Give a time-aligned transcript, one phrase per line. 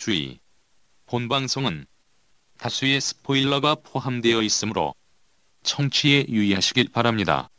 [0.00, 0.40] 주의.
[1.04, 1.84] 본 방송은
[2.56, 4.94] 다수의 스포일러가 포함되어 있으므로
[5.62, 7.50] 청취에 유의하시길 바랍니다.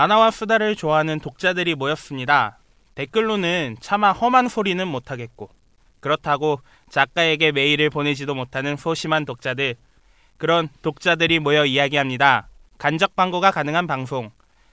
[0.00, 2.58] 만화와 수다를 좋아하는 독자들이 모였습니다.
[2.94, 5.50] 댓글로는 차마 험한 소리는 못하겠고
[6.00, 9.74] 그렇다고 작가에게 메일을 보내지도 못하는 소심한 독자들
[10.38, 12.48] 그런 독자들이 모여 이야기합니다.
[12.78, 14.30] 간접 광고가 가능한 방송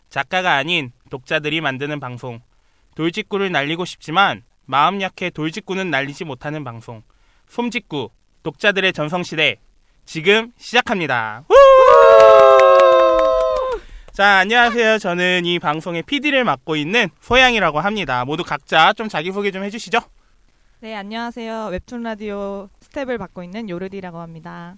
[0.08, 2.40] 작가가 아닌 독자들이 만드는 방송
[2.96, 7.04] 돌직구를 날리고 싶지만 마음 약해 돌직구는 날리지 못하는 방송
[7.50, 8.12] 솜직구
[8.44, 9.58] 독자들의 전성시대
[10.06, 11.44] 지금 시작합니다.
[14.18, 14.20] 우!
[14.20, 14.98] 자, 안녕하세요.
[14.98, 18.26] 저는 이 방송의 PD를 맡고 있는 소양이라고 합니다.
[18.26, 20.00] 모두 각자 좀 자기소개 좀 해주시죠.
[20.80, 21.68] 네, 안녕하세요.
[21.68, 24.76] 웹툰 라디오 스텝을 맡고 있는 요르디라고 합니다.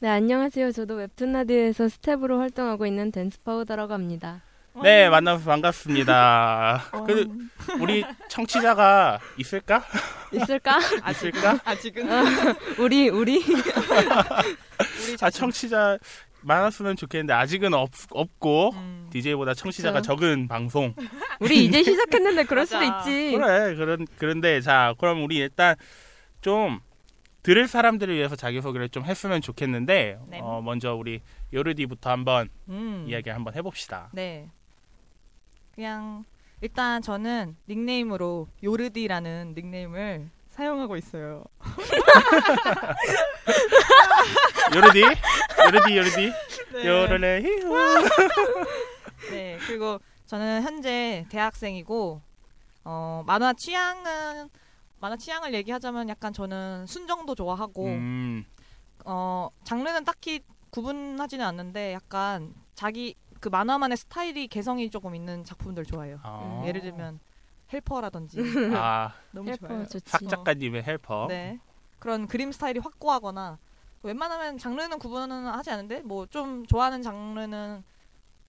[0.00, 0.72] 네, 안녕하세요.
[0.72, 4.42] 저도 웹툰 라디오에서 스텝으로 활동하고 있는 댄스 파우더라고 합니다.
[4.82, 6.82] 네, 만나서 반갑습니다.
[6.90, 7.28] 어, 그,
[7.80, 9.84] 우리 청취자가 있을까?
[10.32, 10.80] 있을까?
[11.10, 11.60] 있을까?
[11.64, 12.08] 아직은
[12.80, 15.96] 우리 우리 우리 아, 청취자
[16.42, 20.14] 많았으면 좋겠는데 아직은 없, 없고 음, DJ보다 청취자가 그렇죠.
[20.14, 20.94] 적은 방송.
[21.40, 22.82] 우리 이제 시작했는데 그럴 수도.
[22.82, 23.36] 있지.
[23.36, 25.74] 그래, 그런 그런데 자, 그럼 우리 일단
[26.40, 26.80] 좀
[27.42, 30.40] 들을 사람들을 위해서 자기소개를 좀 했으면 좋겠는데 네.
[30.42, 31.20] 어, 먼저 우리
[31.52, 34.10] 요르디부터 한번 음, 이야기 한번 해봅시다.
[34.12, 34.48] 네.
[35.74, 36.24] 그냥
[36.60, 41.44] 일단 저는 닉네임으로 요르디라는 닉네임을 사용하고 있어요.
[44.74, 46.32] 요르디, 요르디, 요르디,
[46.74, 46.86] 네.
[46.86, 47.74] 요르레 히후.
[49.30, 49.58] 네.
[49.66, 52.20] 그리고 저는 현재 대학생이고
[52.84, 54.48] 어, 만화 취향은
[55.00, 58.44] 만화 취향을 얘기하자면 약간 저는 순정도 좋아하고 음,
[59.04, 60.40] 어 장르는 딱히
[60.70, 66.20] 구분하지는 않는데 약간 자기 그 만화만의 스타일이 개성이 조금 있는 작품들 좋아해요.
[66.22, 66.62] 어.
[66.66, 67.18] 예를 들면
[67.72, 68.38] 헬퍼라든지
[68.76, 69.78] 아, 너무 좋아요.
[69.78, 70.10] 헬퍼 좋지.
[70.10, 71.26] 삭 작가님의 헬퍼.
[71.28, 71.58] 네
[71.98, 73.58] 그런 그림 스타일이 확고하거나
[74.10, 77.82] 웬만하면 장르는 구분은 하지 않는데 뭐 좀 좋아하는 장르는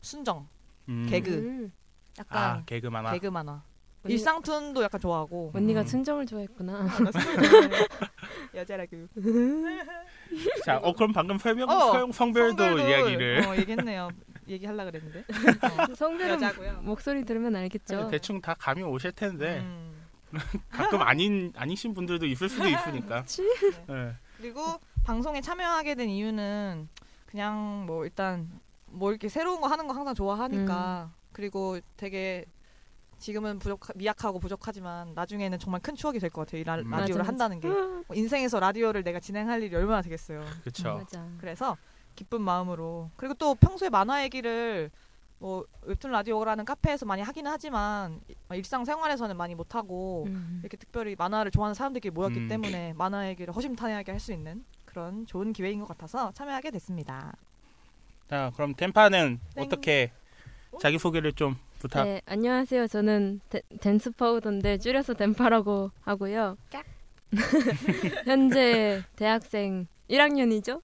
[0.01, 0.47] 순정,
[0.89, 1.07] 음.
[1.09, 1.31] 개그.
[1.31, 1.72] 음,
[2.19, 3.12] 약간 아, 개그 만화.
[3.12, 3.63] 개그 만화,
[4.03, 5.85] 언니- 일상툰도 약간 좋아하고 언니가 음.
[5.85, 6.85] 순정을 좋아했구나.
[8.53, 9.07] 여자라고
[10.66, 14.09] 자, 어 그럼 방금 설명 어, 성, 성별도 성별도, 이야기를 어, 얘기했네요.
[14.47, 15.19] 얘기하려 그랬는데
[15.91, 16.81] 어, 성별은 여자고요.
[16.81, 18.09] 목소리 들으면 알겠죠.
[18.09, 19.91] 대충 다 감이 오실 텐데 음.
[20.69, 23.07] 가끔 아닌 아니신 분들도 있을 수도 있으니까.
[23.23, 23.41] 그렇지.
[23.88, 24.13] 네.
[24.38, 24.62] 그리고
[25.03, 26.88] 방송에 참여하게 된 이유는
[27.25, 28.50] 그냥 뭐 일단
[28.85, 32.45] 뭐 이렇게 새로운 거 하는 거 항상 좋아하니까 그리고 되게
[33.17, 36.62] 지금은 부족 미약하고 부족하지만 나중에는 정말 큰 추억이 될 것 같아요.
[36.62, 36.89] 이 라, 음.
[36.89, 40.44] 라디오를 맞아, 한다는 게뭐 인생에서 라디오를 내가 진행할 일이 얼마나 되겠어요.
[40.62, 41.01] 그렇죠.
[41.39, 41.78] 그래서
[42.16, 44.89] 기쁜 마음으로 그리고 또 평소에 만화 얘기를
[45.39, 48.22] 뭐 웹툰 라디오라는 카페에서 많이 하기는 하지만
[48.53, 50.59] 일상 생활에서는 많이 못 하고 음.
[50.62, 52.47] 이렇게 특별히 만화를 좋아하는 사람들끼리 모였기 음.
[52.47, 57.34] 때문에 만화 얘기를 허심탄회하게 할 수 있는 그런 좋은 기회인 것 같아서 참여하게 됐습니다.
[58.29, 59.63] 자, 그럼 템파는 땡.
[59.63, 60.12] 어떻게
[60.81, 62.03] 자기 소개를 좀 부탁.
[62.03, 62.88] 네, 안녕하세요.
[62.88, 66.57] 저는 데- 댄스 파우더인데 줄여서 댄파라고 하고요.
[68.25, 70.81] 현재 대학생 1학년이죠?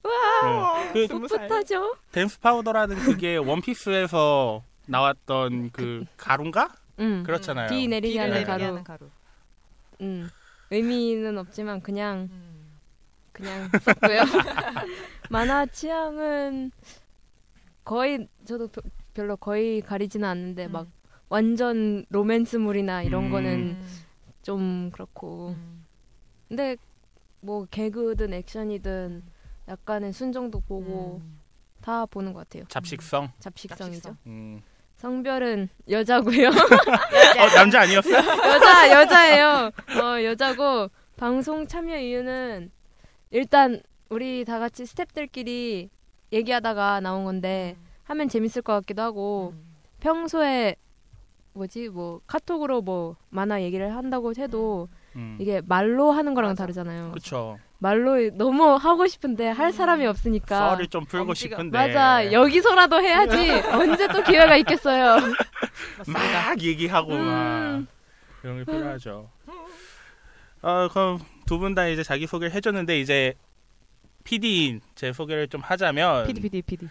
[0.93, 1.07] 네.
[1.07, 1.07] 그.
[1.19, 1.97] 풋풋하죠?
[2.13, 6.69] 댄스 파우더라는 그게 원피스에서 나왔던 그 가루인가?
[6.99, 7.23] 응.
[7.23, 7.69] 그렇잖아요.
[7.69, 8.63] 비 내리게 가루.
[8.63, 9.09] 하는 가루.
[9.99, 10.29] 음.
[10.71, 12.56] 의미는 없지만 그냥 음.
[13.37, 14.21] 그냥 썼고요.
[15.29, 16.71] 만화 취향은
[17.83, 18.81] 거의 저도 벼-
[19.13, 20.71] 별로 거의 가리지는 않는데 음.
[20.71, 20.87] 막
[21.29, 23.31] 완전 로맨스물이나 이런 음.
[23.31, 23.87] 거는 음.
[24.41, 25.49] 좀 그렇고.
[25.57, 25.85] 음.
[26.47, 26.77] 근데
[27.41, 29.23] 뭐 개그든 액션이든
[29.67, 31.39] 약간의 순정도 보고 음.
[31.81, 32.65] 다 보는 것 같아요.
[32.69, 33.31] 잡식성.
[33.39, 34.01] 잡식성이죠.
[34.01, 34.17] 잡식성.
[34.25, 34.61] 음.
[34.95, 36.47] 성별은 여자고요.
[36.49, 38.09] 어, 남자 아니었어?
[38.09, 39.71] 여자 여자예요.
[40.01, 42.71] 어 여자고 방송 참여 이유는
[43.31, 45.89] 일단 우리 다 같이 스탭들끼리
[46.31, 47.75] 얘기하다가 나온 건데
[48.05, 49.75] 하면 재밌을 것 같기도 하고 음.
[49.99, 50.75] 평소에
[51.53, 55.37] 뭐지 뭐 카톡으로 뭐 만화 얘기를 한다고 해도 음.
[55.41, 57.11] 이게 말로 하는 거랑 다르잖아요.
[57.13, 57.57] 그쵸.
[57.79, 60.69] 말로 너무 하고 싶은데 할 사람이 없으니까.
[60.75, 62.31] 썰을 좀 풀고 엄지가- 싶은데 맞아.
[62.31, 63.35] 여기서라도 해야지.
[63.73, 65.17] 언제 또 기회가 있겠어요.
[66.07, 67.87] 막 얘기하고 막 음.
[68.41, 69.29] 그런 게 필요하죠.
[70.61, 73.33] 어, 그럼 두 분 다 이제 자기 소개를 해줬는데 이제
[74.23, 76.87] PD 제 소개를 좀 하자면 PD PD PD.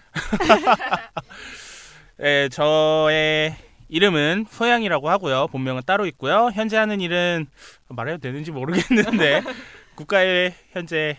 [2.23, 3.55] 예, 저의
[3.89, 5.47] 이름은 소양이라고 하고요.
[5.49, 6.51] 본명은 따로 있고요.
[6.55, 7.47] 현재 하는 일은
[7.89, 9.43] 말해도 되는지 모르겠는데
[9.95, 11.19] 국가에 현재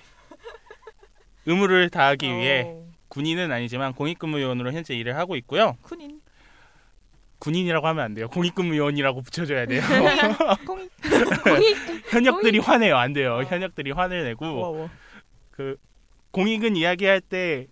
[1.46, 5.78] 의무를 다하기 위해 어, 군인은 아니지만 공익근무요원으로 현재 일을 하고 있고요.
[5.84, 6.20] 군인.
[7.40, 8.28] 군인이라고 하면 안 돼요.
[8.30, 9.82] 공익근무요원이라고 붙여줘야 돼요.
[10.66, 10.92] 공익.
[12.10, 12.98] 현역들이 화내요.
[12.98, 13.36] 안 돼요.
[13.36, 13.44] 어.
[13.44, 14.90] 현역들이 화를 내고 우와,
[15.52, 15.78] 그
[16.32, 17.68] 공익은 이야기할 때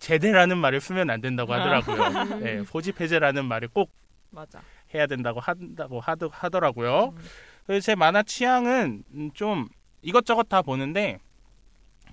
[0.00, 1.58] 제대라는 말을 쓰면 안 된다고 아.
[1.60, 2.38] 하더라고요.
[2.40, 3.90] 네, 소집 해제라는 말을 꼭
[4.30, 4.60] 맞아.
[4.94, 7.12] 해야 된다고 한다고 하더, 하더라고요.
[7.16, 7.22] 음.
[7.66, 9.68] 그래서 제 만화 취향은 음, 좀
[10.02, 11.18] 이것저것 다 보는데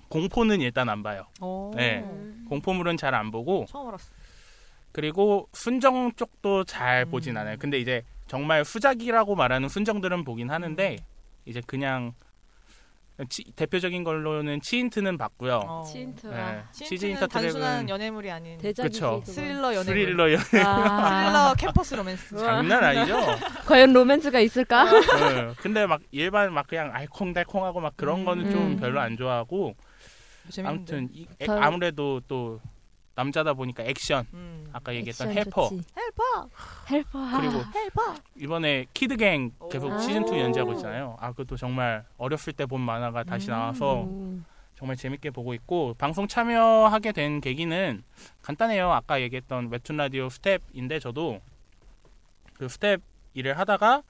[0.08, 1.26] 공포는 일단 안 봐요.
[1.40, 1.72] 어.
[1.74, 2.04] 네.
[2.48, 4.10] 공포물은 잘 안 보고 처음 알았어.
[4.92, 7.10] 그리고 순정 쪽도 잘 음.
[7.10, 7.56] 보진 않아요.
[7.58, 11.04] 근데 이제 정말 수작이라고 말하는 순정들은 보긴 하는데 음.
[11.46, 12.12] 이제 그냥
[13.30, 15.60] 치- 대표적인 걸로는 치인트는 봤고요.
[15.66, 15.82] 어.
[15.82, 18.58] 치인트와 네, 치즈 치즈 인 더 단순한 연애물이 아닌.
[18.58, 19.20] 그쵸.
[19.24, 19.84] 스릴러 연애물.
[19.84, 22.36] 스릴러 연 아, 스릴러 캠퍼스 로맨스.
[22.38, 23.16] 장난 아니죠?
[23.66, 24.84] 과연 로맨스가 있을까?
[24.84, 28.76] 네, 근데 막 일반 막 그냥 알콩달콩하고 막 그런 거는 좀 음.
[28.76, 29.74] 별로 안 좋아하고
[30.50, 30.68] 재밌는데.
[30.94, 32.60] 아무튼 이- 에- 덜- 아무래도 또
[33.18, 34.68] 남자다 보니까 액션 음.
[34.72, 35.82] 아까 얘기했던 액션 헬퍼 좋지.
[35.96, 36.48] 헬퍼.
[36.88, 37.40] 헬퍼.
[37.40, 38.14] 그리고 헬퍼.
[38.36, 39.98] 이번에 키드갱 계속 오.
[39.98, 41.16] 시즌 2 연재하고 있잖아요.
[41.18, 43.52] 아 그것도 정말 어렸을 때 본 만화가 다시 음.
[43.52, 44.44] 나와서 음.
[44.76, 48.04] 정말 재밌게 보고 있고 방송 참여하게 된 계기는
[48.42, 48.92] 간단해요.
[48.92, 51.40] 아까 얘기했던 웹툰 라디오 스텝인데 저도
[52.54, 53.00] 그 스텝
[53.34, 54.02] 일을 하다가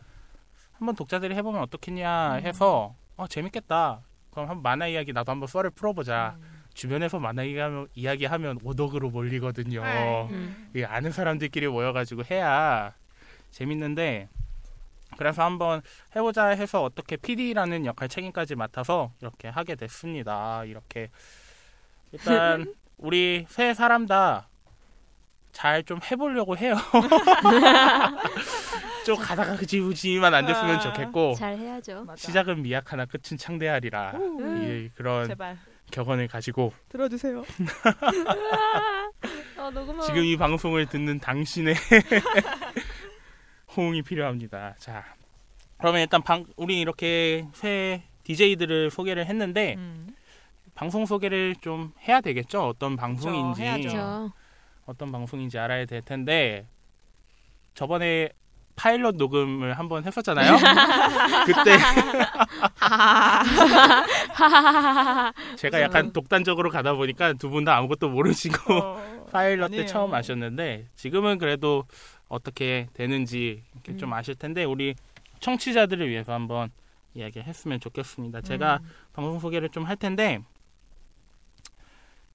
[0.72, 2.40] 한번 독자들이 해보면 어떻겠냐 음.
[2.44, 4.02] 해서 어 재밌겠다.
[4.32, 6.36] 그럼 한번 만화 이야기 나도 한번 썰을 풀어보자.
[6.38, 6.57] 음.
[6.82, 9.82] 주변에서 만화 이야기하면, 이야기하면 오덕으로 몰리거든요.
[9.82, 10.28] 네.
[10.30, 10.70] 음.
[10.76, 12.94] 이 아는 사람들끼리 모여가지고 해야
[13.50, 14.28] 재밌는데
[15.16, 15.82] 그래서 한번
[16.14, 20.62] 해보자 해서 어떻게 PD라는 역할 책임까지 맡아서 이렇게 하게 됐습니다.
[20.66, 21.10] 이렇게
[22.12, 24.46] 일단 우리 세 사람 다
[25.50, 26.76] 잘 좀 해보려고 해요.
[29.04, 32.06] 좀 가다가 그지우지만 안 됐으면 아, 좋겠고 잘 해야죠.
[32.16, 34.40] 시작은 미약하나 끝은 창대하리라 오.
[34.62, 35.56] 이, 그런 제발
[35.90, 37.44] 격언을 가지고 들어주세요.
[39.56, 41.74] 아, 녹음하 지금 이 방송을 듣는 당신의
[43.76, 44.74] 호응이 필요합니다.
[44.78, 45.04] 자,
[45.78, 50.14] 그러면 일단 방, 우리 이렇게 새 DJ들을 소개를 했는데 음.
[50.74, 52.68] 방송 소개를 좀 해야 되겠죠?
[52.68, 53.62] 어떤 방송인지.
[53.62, 54.32] 그렇죠.
[54.86, 56.66] 어떤 방송인지 알아야 될 텐데
[57.74, 58.30] 저번에
[58.78, 60.56] 파일럿 녹음을 한번 했었잖아요.
[61.46, 61.76] 그때
[65.56, 69.26] 제가 약간 독단적으로 가다 보니까 두 분 다 아무것도 모르시고 어.
[69.32, 69.86] 파일럿 때 아니에요.
[69.86, 71.84] 처음 아셨는데 지금은 그래도
[72.28, 74.14] 어떻게 되는지 이렇게 좀 음.
[74.14, 74.94] 아실 텐데 우리
[75.40, 76.70] 청취자들을 위해서 한번
[77.14, 78.42] 이야기했으면 좋겠습니다.
[78.42, 78.88] 제가 음.
[79.12, 80.38] 방송 소개를 좀 할 텐데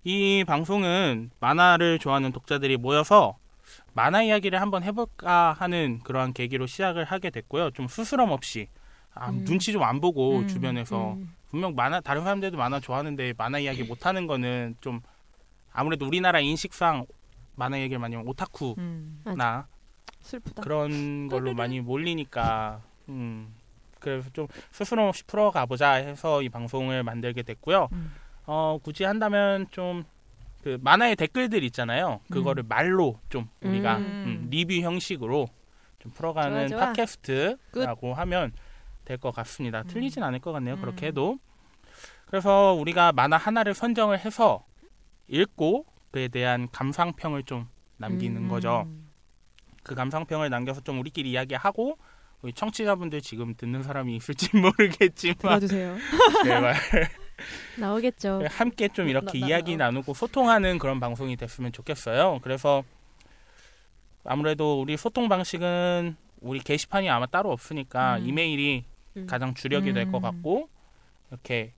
[0.04, 3.38] 이 방송은 만화를 좋아하는 독자들이 모여서
[3.94, 7.71] 만화 이야기를 한번 해볼까 하는 그러한 계기로 시작을 하게 됐고요.
[7.71, 8.68] 좀 스스럼 없이
[9.13, 9.45] 아, 음.
[9.45, 11.33] 눈치 좀 안 보고 음, 주변에서 음.
[11.50, 15.01] 분명 만화 다른 사람들도 만화 좋아하는데 만화 이야기 못 하는 거는 좀
[15.71, 17.06] 아무래도 우리나라 인식상
[17.56, 19.24] 만화 얘기를 많이 하면 오타쿠나 음.
[20.21, 20.63] 슬프다.
[20.63, 23.54] 그런 걸로 많이 몰리니까 음
[23.99, 27.90] 그래서 좀 스스럼 없이 풀어가 보자 해서 이 방송을 만들게 됐고요.
[27.92, 28.11] 음.
[28.45, 30.04] 어 굳이 한다면 좀
[30.63, 32.21] 그 만화의 댓글들 있잖아요.
[32.31, 34.03] 그거를 말로 좀 우리가 음.
[34.03, 35.47] 음, 리뷰 형식으로
[35.99, 36.87] 좀 풀어가는 좋아, 좋아.
[36.93, 38.53] 팟캐스트라고 하면
[39.05, 39.81] 될 것 같습니다.
[39.81, 39.87] 음.
[39.87, 40.77] 틀리진 않을 것 같네요.
[40.77, 41.07] 그렇게 음.
[41.07, 41.37] 해도.
[42.27, 44.65] 그래서 우리가 만화 하나를 선정을 해서
[45.27, 47.67] 읽고 그에 대한 감상평을 좀
[47.97, 48.47] 남기는 음.
[48.47, 48.83] 거죠.
[48.85, 49.09] 음.
[49.83, 51.97] 그 감상평을 남겨서 좀 우리끼리 이야기하고
[52.41, 55.97] 우리 청취자분들 지금 듣는 사람이 있을지 모르겠지만 들어주세요.
[56.45, 56.75] 제발
[57.80, 58.44] 나오겠죠.
[58.50, 62.40] 함께 좀 이렇게 나- 나- 이야기 나 누고 소통하는 그런 방송이 됐으면 좋겠어요.
[62.44, 62.83] 그래서
[64.23, 68.28] 아무래도 우리 소통 방식은 우리 게시판이 아마 따로 없으니까 음.
[68.28, 68.85] 이메일이
[69.18, 69.28] 음.
[69.28, 70.21] 가장 주력이 될것 음.
[70.21, 70.69] 같고
[71.31, 71.73] 이렇게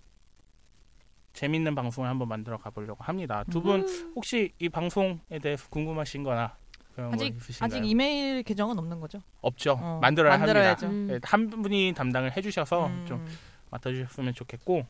[1.34, 3.44] 재밌는 방송을 한번 만들어 가보려고 합니다.
[3.52, 4.14] 두분 음.
[4.16, 6.56] 혹시 이 방송에 대해서 궁금하신거나
[6.96, 7.66] 그런 거 아직 있으신가요?
[7.66, 9.20] 아직 이메일 계정은 없는 거죠?
[9.42, 9.78] 없죠.
[9.82, 10.86] 어, 만들어야 만들어야죠.
[10.86, 11.14] 합니다.
[11.14, 11.20] 음.
[11.20, 13.06] 네, 한 분이 담당을 해주셔서 음.
[13.08, 13.26] 좀
[13.72, 14.86] 맡아주셨으면 좋겠고.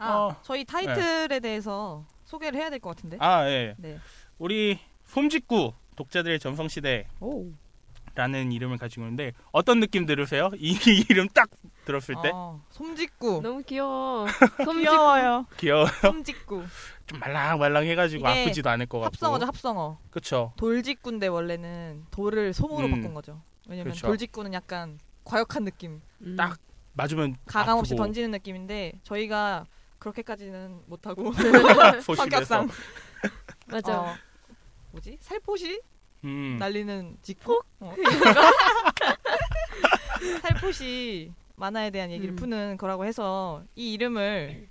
[0.00, 3.18] 아, 어, 저희 타이틀에 대해서 소개를 해야 될 것 같은데.
[3.20, 3.74] 아, 예.
[3.76, 3.98] 네.
[4.38, 7.50] 우리 솜직구 독자들의 전성시대라는 오.
[8.50, 10.50] 이름을 가지고 있는데 어떤 느낌 들으세요?
[10.56, 10.72] 이
[11.10, 11.50] 이름 딱
[11.84, 13.40] 들었을 때 어, 솜직구.
[13.42, 14.26] 너무 귀여워.
[14.64, 15.46] 솜직 귀여워요.
[15.58, 15.86] 귀여워.
[15.86, 16.64] 솜직구.
[17.06, 19.06] 좀 말랑말랑 해가지고 아프지도 않을 것 같고.
[19.06, 19.98] 합성어죠, 합성어.
[20.10, 20.52] 그쵸.
[20.56, 22.90] 돌직구인데 원래는 돌을 솜으로 음.
[22.92, 23.42] 바꾼 거죠.
[23.68, 24.06] 왜냐면 그쵸.
[24.06, 26.36] 돌직구는 약간 과격한 느낌, 음.
[26.36, 26.58] 딱
[26.94, 29.64] 맞으면 가감 없이 아프고 던지는 느낌인데 저희가
[30.00, 31.32] 그렇게까지는 못하고.
[32.16, 32.68] 성격상
[33.68, 34.00] 맞아.
[34.00, 34.14] 어,
[34.90, 35.80] 뭐지 살포시
[36.24, 36.56] 음.
[36.58, 37.94] 날리는 직구 어.
[40.42, 42.36] 살포시 만화에 대한 얘기를 음.
[42.36, 44.68] 푸는 거라고 해서 이 이름을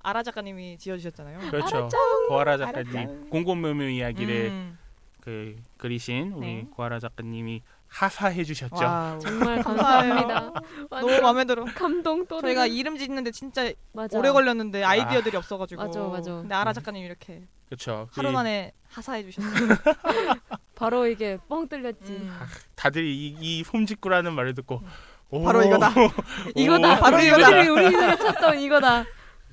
[0.00, 1.50] 아라 작가님이 지어주셨잖아요.
[1.50, 1.88] 그렇죠.
[2.28, 4.78] 고아라 작가님 공공묘묘 이야기를 음.
[5.20, 6.66] 그 그리신 우리 네.
[6.74, 8.74] 고아라 작가님이 하사해 주셨죠.
[8.76, 9.18] wow.
[9.20, 9.60] 정말.
[9.62, 10.52] 감사합니다.
[10.90, 11.64] 너무 마음에 들어.
[11.74, 14.18] 감동 또 저희가 이름 짓는데 진짜 맞아.
[14.18, 15.82] 오래 걸렸는데 아이디어들이 없어가지고.
[15.82, 16.32] 맞아, 맞아.
[16.36, 18.08] 근데 아라 작가님 이렇게 그렇죠.
[18.12, 19.50] 하루 만에 하사해 주셨어요.
[20.74, 22.12] 바로 이게 뻥 뚫렸지.
[22.12, 22.38] 음.
[22.74, 24.82] 다들 이, 이 솜직구라는 말을 듣고
[25.30, 25.90] 오, 바로 이거다.
[26.56, 26.98] 이거다.
[26.98, 27.48] 바로 이거다.
[27.50, 29.04] 우리 우리 우리 찾던 이거다.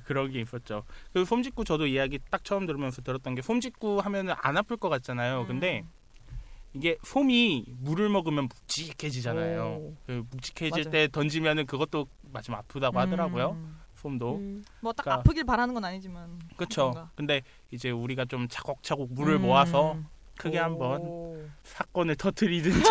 [0.04, 0.84] 그런 게 있었죠.
[1.12, 5.46] 그 솜직구 저도 이야기 딱 처음 들으면서 들었던 게 솜직구 하면은 안 아플 것 같잖아요.
[5.46, 5.84] 근데
[6.72, 9.62] 이게 솜이 물을 먹으면 묵직해지잖아요.
[9.80, 9.96] 오.
[10.06, 10.90] 그 묵직해질 맞아.
[10.90, 13.50] 때 던지면은 그것도 마침 아프다고 하더라고요.
[13.52, 13.76] 음.
[13.96, 14.36] 솜도.
[14.36, 14.64] 음.
[14.80, 16.38] 뭐딱 그러니까- 아프길 바라는 건 아니지만.
[16.56, 17.08] 그렇죠.
[17.16, 19.42] 근데 이제 우리가 좀 차곡차곡 물을 음.
[19.42, 19.96] 모아서
[20.38, 21.36] 크게 한번 오.
[21.64, 22.82] 사건을 터트리든지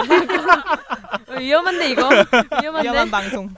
[1.30, 2.10] 어, 위험한데 이거
[2.62, 2.84] 위험한데.
[2.84, 3.50] 위험한 방송.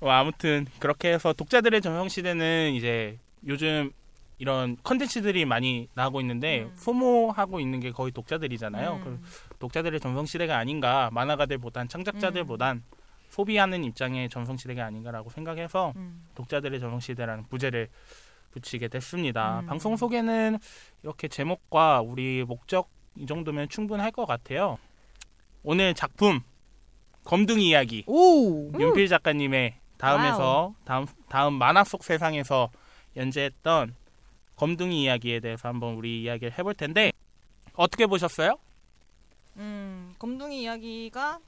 [0.00, 3.90] 뭐 아무튼 그렇게 해서 독자들의 전성 시대는 이제 요즘
[4.40, 6.72] 이런 컨텐츠들이 많이 나오고 있는데 음.
[6.74, 8.94] 소모하고 있는 게 거의 독자들이잖아요.
[8.94, 9.04] 음.
[9.04, 9.20] 그
[9.58, 12.82] 독자들의 전성 시대가 아닌가 만화가들보단 창작자들보단
[13.28, 16.26] 소비하는 입장의 전성 시대가 아닌가라고 생각해서 음.
[16.34, 17.88] 독자들의 전성 시대라는 부제를
[18.52, 19.60] 붙이게 됐습니다.
[19.60, 19.66] 음.
[19.66, 20.56] 방송 소개는
[21.02, 24.78] 이렇게 제목과 우리 목적 이 정도면 충분할 것 같아요.
[25.62, 26.40] 오늘 작품
[27.24, 28.72] 검둥이 이야기 오.
[28.72, 32.70] 윤필 작가님의 다음에서 다음 다음 만화 속 세상에서
[33.16, 33.99] 연재했던
[34.64, 37.12] 검둥이 이야기에 대해서 한번 우리 이야기를 해볼 텐데
[37.72, 38.58] 어떻게 보셨어요?
[39.56, 41.40] 음, 검둥이 이야기가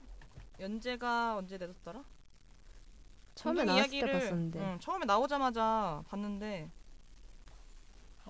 [0.59, 2.03] 연재가 언제 내졌더라?
[3.35, 4.59] 처음에 나왔을 때 봤었는데.
[4.61, 6.71] 응, 처음에 나오자마자 봤는데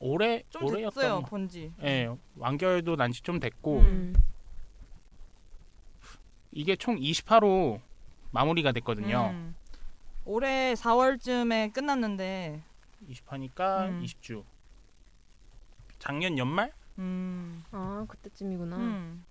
[0.00, 1.26] 올해 좀 올해였던 됐어요 거.
[1.28, 1.72] 본지.
[1.84, 3.84] 예, 완결도 난 지 좀 됐고 음.
[3.86, 4.14] 음.
[6.50, 7.80] 이게 총 28호
[8.32, 9.28] 마무리가 됐거든요.
[9.30, 9.54] 음.
[10.24, 12.64] 올해 4월쯤에 끝났는데
[13.08, 14.02] 20화니까 음.
[14.04, 14.42] 20주.
[16.02, 16.72] 작년 연말?
[16.98, 17.62] 음.
[17.70, 18.76] 아 그때쯤이구나.
[18.76, 19.24] 음.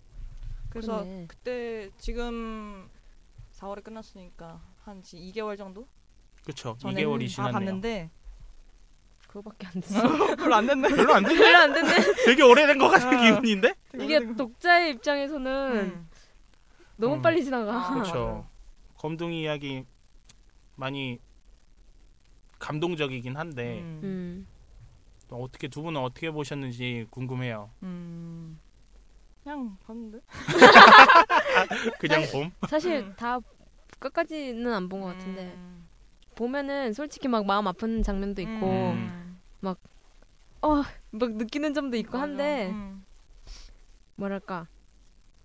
[0.70, 1.25] 그래서 그러네.
[1.28, 2.90] 그때 지금
[3.51, 5.86] 4월에 끝났으니까 한 2개월 정도
[6.46, 6.78] 그쵸.
[6.80, 7.51] 전에 2개월이 다 지났네요.
[7.51, 8.10] 봤는데
[9.28, 10.01] 그거밖에 안 됐어.
[10.38, 10.88] 별로 안 됐네.
[10.96, 11.36] 별로 안 돼.
[11.36, 11.96] 별로 안 됐네.
[12.25, 13.22] 되게 오래된 것 같은 아.
[13.22, 13.74] 기분인데?
[14.00, 16.10] 이게 독자의 입장에서는 음.
[16.96, 17.22] 너무 음.
[17.22, 17.86] 빨리 지나가.
[17.86, 17.94] 아.
[17.94, 18.48] 그렇죠.
[18.96, 19.84] 검둥이 이야기
[20.78, 21.20] 많이
[22.60, 24.48] 감동적이긴 한데 음.
[25.32, 25.38] 음.
[25.38, 27.70] 또 어떻게 두 분은 어떻게 보셨는지 궁금해요.
[27.84, 28.60] 음.
[29.44, 30.20] 그냥 봤는데.
[32.00, 32.52] 그냥 봄?
[32.70, 33.14] 사실 음.
[33.16, 33.40] 다
[34.00, 35.88] 끝까지는 안 본 것 같은데 음.
[36.36, 39.40] 보면은 솔직히 막 마음 아픈 장면도 있고 음.
[39.62, 39.78] 막
[41.12, 42.22] 느끼는 점도 있고 맞아.
[42.24, 43.04] 한데 음.
[44.16, 44.68] 뭐랄까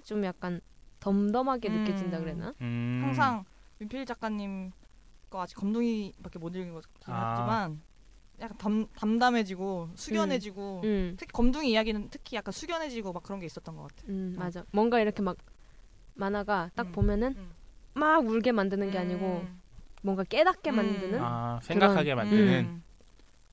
[0.05, 0.61] 좀 약간
[1.01, 1.85] 덤덤하게 음.
[1.85, 2.55] 느껴진다 그래나?
[2.61, 3.01] 음.
[3.03, 3.45] 항상
[3.81, 4.73] 윤필 작가님
[5.31, 7.31] 거 아직 검둥이밖에 못 읽은 아.
[7.33, 7.81] 하지만
[8.41, 13.75] 약간 담, 담담해지고 숙연해지고 음, 특히 검둥이 이야기는 특히 약간 숙연해지고 막 그런 게 있었던
[13.77, 14.03] 것 같아.
[14.09, 14.41] 음 어.
[14.41, 14.65] 맞아.
[14.73, 15.37] 뭔가 이렇게 막
[16.15, 16.93] 만화가 딱 음.
[16.93, 17.51] 보면은 음.
[17.95, 19.61] 막 울게 만드는 게 아니고 음.
[20.03, 20.77] 뭔가 깨닫게 음.
[20.77, 21.21] 만드는.
[21.23, 22.83] 아, 생각하게 만드는 음.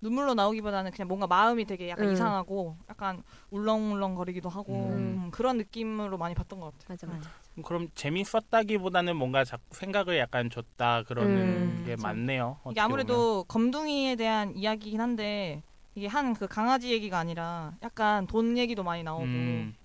[0.01, 2.13] 눈물로 나오기보다는 그냥 뭔가 마음이 되게 약간 음.
[2.13, 5.23] 이상하고 약간 울렁울렁 거리기도 하고 음.
[5.25, 6.85] 음, 그런 느낌으로 많이 봤던 것 같아.
[6.89, 7.11] 맞아 음.
[7.13, 7.29] 맞아.
[7.61, 11.35] 그럼 재밌었다기보다는 뭔가 자꾸 생각을 약간 줬다 그러는
[11.79, 12.07] 음, 게 그쵸.
[12.07, 12.59] 많네요.
[12.71, 15.61] 이게 아무래도 검둥이에 대한 이야기긴 한데
[15.95, 19.37] 이게 한 그 강아지 얘기가 아니라 약간 돈 얘기도 많이 나오고 보면.
[19.37, 19.75] 음,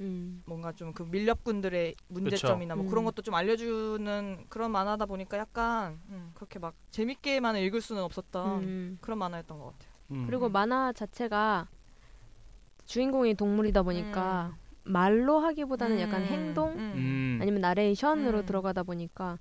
[0.00, 0.42] 음.
[0.46, 2.88] 뭔가 좀 그 밀렵꾼들의 문제점이나 뭐 음.
[2.88, 8.62] 그런 것도 좀 알려주는 그런 만화다 보니까 약간 음, 그렇게 막 재밌게만 읽을 수는 없었던
[8.62, 8.98] 음.
[9.02, 9.90] 그런 만화였던 것 같아요.
[10.12, 10.24] 음.
[10.26, 11.66] 그리고 만화 자체가
[12.86, 14.56] 주인공이 동물이다 보니까
[14.88, 16.78] 말로 하기보다는 약간 음, 행동 음.
[16.78, 17.38] 음.
[17.40, 18.46] 아니면 나레이션으로 음.
[18.46, 19.38] 들어가다 보니까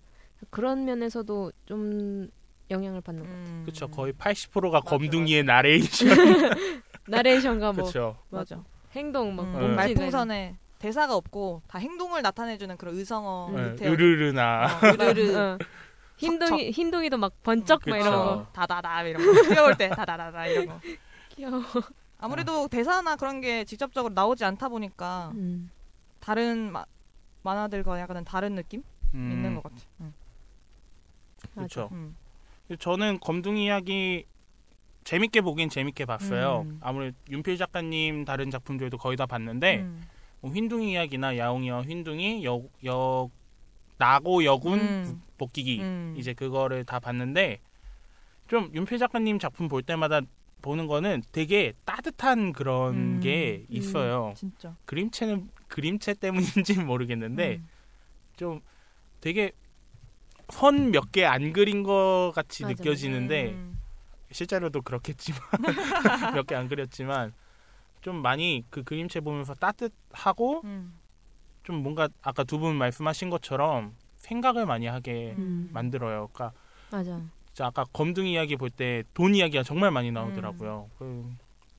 [0.50, 2.30] 그런 면에서도 좀
[2.70, 3.46] 영향을 받는 것 같아요.
[3.46, 3.64] 음.
[3.66, 6.10] 그쵸 거의 80%가 맞아, 검둥이의 나레이션.
[7.08, 8.18] 나레이션과 뭐 그쵸.
[8.30, 8.62] 맞아.
[8.92, 13.76] 행동 막 음, 말풍선에 대사가 없고 다 행동을 나타내주는 그런 의성어 음.
[13.80, 13.88] 네.
[13.88, 14.66] 으르르나.
[14.66, 15.58] 어, 으르르 어.
[16.18, 18.12] 흰둥이 흰둥이도 막 번쩍 막 이런.
[18.12, 20.80] 거 다다다 이런 거 뛰어올 때 다다다다 이런 거
[21.30, 21.62] 귀여워.
[22.20, 25.70] 아무래도 대사나 그런 게 직접적으로 나오지 않다 보니까 음.
[26.20, 26.86] 다른 마,
[27.44, 28.84] 만화들과 약간은 다른 느낌
[29.14, 29.32] 음.
[29.32, 29.76] 있는 것 같아.
[30.02, 30.14] 응.
[31.54, 31.90] 그렇죠.
[31.92, 32.16] 음.
[32.80, 34.26] 저는 검둥이 이야기
[35.04, 36.66] 재밌게 보긴 재밌게 봤어요.
[36.66, 36.80] 음.
[36.82, 40.04] 아무래도 윤필 작가님 다른 작품들도 거의 다 봤는데 음.
[40.42, 43.30] 뭐 흰둥이 이야기나 야옹이와 흰둥이 여, 여
[43.98, 45.22] 나고 여군 음.
[45.38, 46.16] 복귀기 음.
[46.18, 47.60] 이제 그거를 다 봤는데
[48.48, 50.22] 좀 윤필 작가님 작품 볼 때마다
[50.62, 53.20] 보는 거는 되게 따뜻한 그런 음.
[53.22, 54.34] 게 있어요.
[54.36, 54.76] 진짜.
[54.86, 57.68] 그림체는 그림체 때문인지 모르겠는데 음.
[58.36, 58.62] 좀
[59.22, 59.52] 되게
[60.50, 62.76] 선 몇 개 안 그린 것 같이 맞아.
[62.76, 63.80] 느껴지는데 음.
[64.32, 65.40] 실제로도 그렇겠지만
[66.36, 67.34] 몇 개 안 그렸지만
[68.02, 70.94] 좀 많이 그 그림체 보면서 따뜻하고 음.
[71.64, 75.70] 좀 뭔가 아까 두 분 말씀하신 것처럼 생각을 많이 하게 음.
[75.74, 76.30] 만들어요.
[76.34, 76.58] 그러니까
[76.92, 77.22] 맞아.
[77.58, 80.92] 진짜 아까 검둥이 이야기 볼 때 돈 이야기가 정말 많이 나오더라고요.
[81.00, 81.28] 그,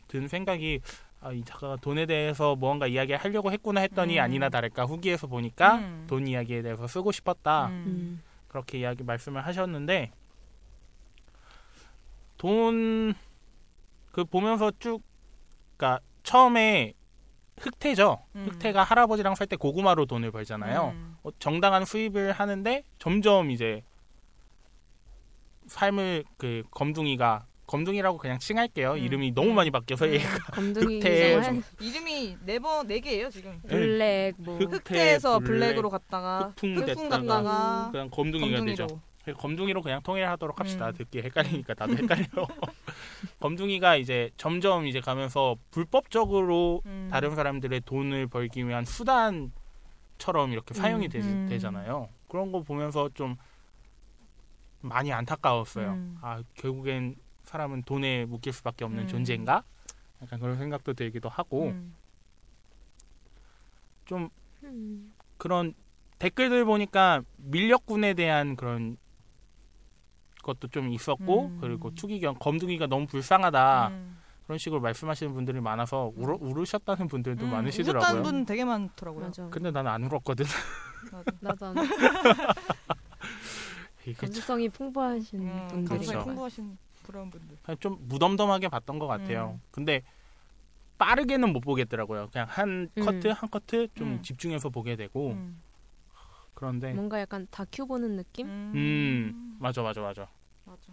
[0.09, 0.81] 든 생각이
[1.21, 4.23] 아, 이 작가가 돈에 대해서 무언가 이야기를 하려고 했구나 했더니 음.
[4.25, 6.07] 아니나 다를까 후기에서 보니까 음.
[6.09, 7.67] 돈 이야기에 대해서 쓰고 싶었다.
[7.69, 7.85] 음.
[7.87, 8.23] 음.
[8.49, 10.11] 그렇게 이야기 말씀을 하셨는데
[12.39, 13.15] 돈
[14.11, 15.01] 그 보면서 쭉
[15.77, 16.93] 그러니까 처음에
[17.61, 18.19] 흑태죠.
[18.35, 18.47] 음.
[18.51, 20.89] 흑태가 할아버지랑 살 때 고구마로 돈을 벌잖아요.
[20.97, 21.17] 음.
[21.23, 23.85] 어, 정당한 수입을 하는데 점점 이제
[25.69, 28.93] 삶을 그 검둥이가 검둥이라고 그냥 칭할게요.
[28.93, 28.99] 음.
[28.99, 33.61] 이름이 너무 많이 바뀌어서 얘가 검둥이 흑태 이상한 이름이 네번 네 개예요 지금.
[33.69, 38.87] 블랙 뭐 흑- 흑태에서 블랙, 블랙 으로 갔다가 흑풍 흑풍 갔다가 그냥 검둥이가 검둥이로.
[38.87, 39.01] 되죠.
[39.37, 40.89] 검둥이로 그냥 통일하도록 합시다.
[40.89, 40.95] 음.
[40.95, 42.27] 듣기 헷갈리니까 나도 헷갈려.
[43.41, 47.09] 검둥이가 이제 점점 이제 가면서 불법적으로 음.
[47.13, 51.11] 다른 사람들의 돈을 벌기 위한 수단처럼 이렇게 사용이 음.
[51.11, 51.47] 되, 음.
[51.51, 52.09] 되잖아요.
[52.29, 53.37] 그런 거 보면서 좀
[54.81, 55.91] 많이 안타까웠어요.
[55.93, 56.19] 음.
[56.21, 59.09] 아 결국엔 사람은 돈에 묶일 수밖에 없는 음.
[59.09, 59.65] 존재인가?
[60.23, 61.95] 약간 그런 생각도 들기도 하고 음.
[64.05, 64.29] 좀
[64.65, 65.13] 음.
[65.37, 65.75] 그런
[66.19, 68.97] 댓글들 보니까 밀렵군에 대한 그런
[70.43, 71.59] 것도 좀 있었고 음.
[71.61, 74.19] 그리고 추기경 검둥이가 너무 불쌍하다 음.
[74.47, 77.99] 그런 식으로 말씀하시는 분들이 많아서 울어, 울으셨다는 분들도 음, 많으시더라고요.
[77.99, 79.27] 우셨다는 분 되게 많더라고요.
[79.27, 79.49] 맞아.
[79.51, 80.47] 근데 나는 안 울었거든.
[81.13, 81.33] 나도.
[81.41, 81.75] 나도 안
[84.15, 86.25] 감수성이 풍부하신 음, 분들이 감성이 그렇죠.
[86.25, 87.59] 풍부하신 그런 분들.
[87.81, 89.53] 좀 무덤덤하게 봤던 것 같아요.
[89.57, 89.63] 음.
[89.71, 90.03] 근데
[90.99, 92.29] 빠르게는 못 보겠더라고요.
[92.33, 93.03] 그냥 한 음.
[93.05, 94.23] 커트 한 커트 좀 음.
[94.23, 95.63] 집중해서 보게 되고 음.
[96.55, 98.49] 그런데 뭔가 약간 다큐 보는 느낌?
[98.49, 100.29] 음 맞아 맞아 맞아.
[100.65, 100.93] 맞아.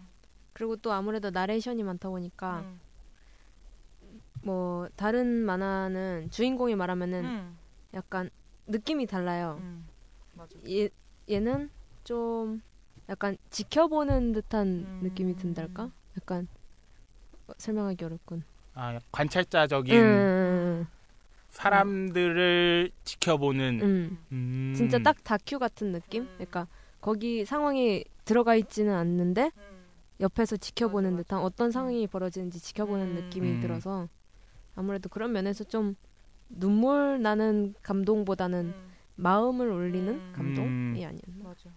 [0.52, 2.80] 그리고 또 아무래도 나레이션이 많다 보니까 음.
[4.42, 7.58] 뭐 다른 만화는 주인공이 말하면은 음.
[7.94, 8.30] 약간
[8.68, 9.58] 느낌이 달라요.
[9.60, 9.86] 음.
[10.34, 10.56] 맞아.
[10.68, 10.88] 얘
[11.28, 11.68] 얘는
[12.04, 12.62] 좀
[13.08, 15.00] 약간 지켜보는 듯한 음.
[15.02, 15.90] 느낌이 든달까?
[16.16, 16.48] 약간
[17.46, 18.42] 어, 설명하기 어렵군.
[18.74, 20.86] 아 관찰자적인 음,
[21.48, 24.18] 사람들을 지켜보는 음.
[24.32, 24.74] 음.
[24.76, 26.24] 진짜 딱 다큐 같은 느낌?
[26.24, 26.28] 음.
[26.34, 26.66] 그러니까
[27.00, 29.76] 거기 상황이 들어가 있지는 않는데 음.
[30.20, 31.22] 옆에서 지켜보는 맞아, 맞아.
[31.22, 33.14] 듯한 어떤 상황이 벌어지는지 지켜보는 음.
[33.14, 33.60] 느낌이 음.
[33.60, 34.08] 들어서
[34.74, 35.94] 아무래도 그런 면에서 좀
[36.48, 38.92] 눈물 나는 감동보다는 음.
[39.14, 40.32] 마음을 울리는 음.
[40.34, 41.08] 감동이 음.
[41.08, 41.44] 아니었나.
[41.44, 41.70] 맞아.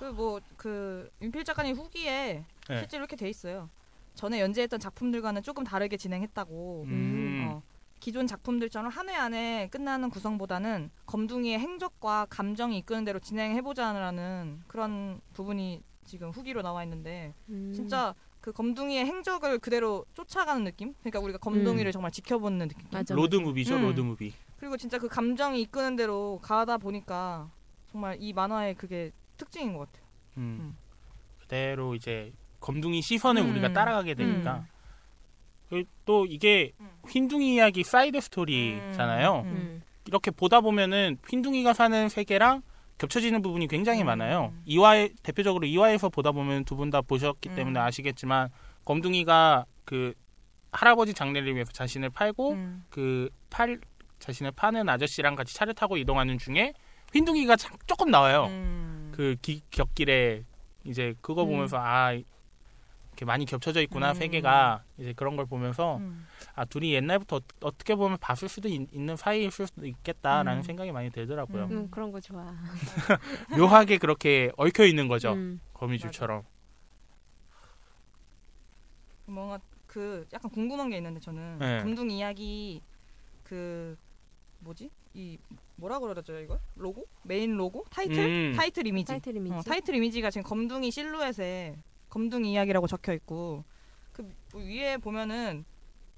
[0.00, 2.78] 그 뭐그 윤필 작가님 후기에 네.
[2.78, 3.68] 실제로 이렇게 돼 있어요.
[4.14, 6.84] 전에 연재했던 작품들과는 조금 다르게 진행했다고.
[6.86, 7.46] 음.
[7.50, 7.62] 어,
[8.00, 15.82] 기존 작품들처럼 한 회 안에 끝나는 구성보다는 검둥이의 행적과 감정이 이끄는 대로 진행해보자라는 그런 부분이
[16.06, 17.70] 지금 후기로 나와 있는데 음.
[17.76, 20.94] 진짜 그 검둥이의 행적을 그대로 쫓아가는 느낌?
[21.00, 22.88] 그러니까 우리가 검둥이를 정말 지켜보는 느낌.
[22.90, 23.14] 맞아.
[23.14, 23.82] 로드 무비죠 음.
[23.82, 24.32] 로드 무비.
[24.56, 27.50] 그리고 진짜 그 감정이 이끄는 대로 가다 보니까
[27.92, 30.04] 정말 이 만화의 그게 특징인 것 같아요.
[30.36, 30.42] 음.
[30.60, 30.76] 음.
[31.40, 33.50] 그대로 이제 검둥이 시선을 음.
[33.50, 34.64] 우리가 따라가게 되니까 음.
[35.68, 36.90] 그리고 또 이게 음.
[37.08, 39.40] 흰둥이 이야기 side story잖아요.
[39.40, 39.46] 음.
[39.48, 39.82] 음.
[40.06, 42.62] 이렇게 보다 보면은 흰둥이가 사는 세계랑
[42.98, 44.06] 겹쳐지는 부분이 굉장히 음.
[44.06, 44.52] 많아요.
[44.66, 47.54] 이화에 대표적으로 이화에서 보다 보면 두 분 다 보셨기 음.
[47.54, 48.50] 때문에 아시겠지만
[48.84, 50.12] 검둥이가 그
[50.72, 52.84] 할아버지 장례를 위해서 자신을 팔고 음.
[52.90, 53.80] 그팔
[54.18, 56.74] 자신을 파는 아저씨랑 같이 차를 타고 이동하는 중에
[57.14, 58.46] 흰둥이가 참- 조금 나와요.
[58.50, 58.99] 음.
[59.20, 60.44] 그 기- 곁길에
[60.82, 61.48] 이제 그거 음.
[61.50, 64.14] 보면서 아 이렇게 많이 겹쳐져 있구나 음.
[64.14, 66.26] 세계가 이제 그런 걸 보면서 음.
[66.54, 70.62] 아 둘이 옛날부터 어, 어떻게 보면 봤을 수도 있, 는 사이일 수도 있겠다라는 음.
[70.62, 71.64] 생각이 많이 들더라고요.
[71.64, 71.70] 음.
[71.70, 72.50] 음, 그런 거 좋아.
[73.58, 75.60] 묘하게 그렇게 얽혀 있는 거죠 음.
[75.74, 76.42] 거미줄처럼.
[79.26, 81.82] 뭔가 그 약간 궁금한 게 있는데 저는 네.
[81.82, 82.80] 검둥이 이야기
[83.44, 83.98] 그
[84.60, 85.36] 뭐지 이
[85.80, 88.54] 뭐라 그러죠 이걸 로고 메인 로고 타이틀 음.
[88.56, 89.56] 타이틀 이미지 타이틀 이미지.
[89.56, 91.76] 어, 타이틀 이미지가 지금 검둥이 실루엣에
[92.10, 93.64] 검둥이 이야기라고 적혀 있고
[94.12, 95.64] 그 위에 보면은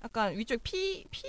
[0.04, 1.22] 약간 위쪽 피, 피,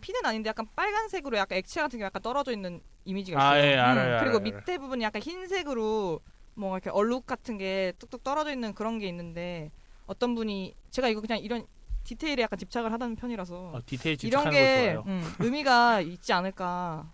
[0.00, 3.70] 피는 아닌데 약간 빨간색으로 약간 액체 같은 게 약간 떨어져 있는 이미지가 아, 있어요.
[3.70, 6.20] 예, 알아요, 그리고 알아요, 밑에 부분이 약간 흰색으로
[6.54, 9.70] 뭐 이렇게 얼룩 같은 게 뚝뚝 떨어져 있는 그런 게 있는데
[10.06, 11.66] 어떤 분이 제가 이거 그냥 이런
[12.04, 15.04] 디테일에 약간 집착을 하는 편이라서 어, 디테일 이런 집착하는 게거 좋아요.
[15.06, 17.12] 음, 의미가 있지 않을까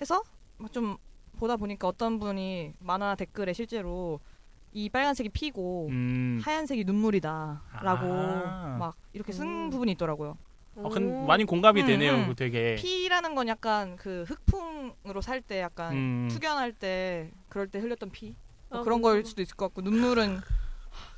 [0.00, 0.22] 해서
[0.58, 0.96] 막좀
[1.38, 4.20] 보다 보니까 어떤 분이 만화 댓글에 실제로
[4.72, 6.40] 이 빨간색이 피고 음.
[6.42, 8.76] 하얀색이 눈물이다라고 아.
[8.78, 9.70] 막 이렇게 쓴 음.
[9.70, 10.36] 부분이 있더라고요.
[10.76, 12.14] 어, 근 많이 공감이 음, 되네요.
[12.14, 12.28] 음.
[12.28, 12.76] 그 되게.
[12.76, 16.28] 피라는 건 약간 그 흑풍으로 살 때 약간 음.
[16.30, 18.34] 투견할 때 그럴 때 흘렸던 피뭐
[18.70, 19.02] 어, 그런.
[19.02, 20.42] 걸 수도 있을 것 같고 눈물은 하,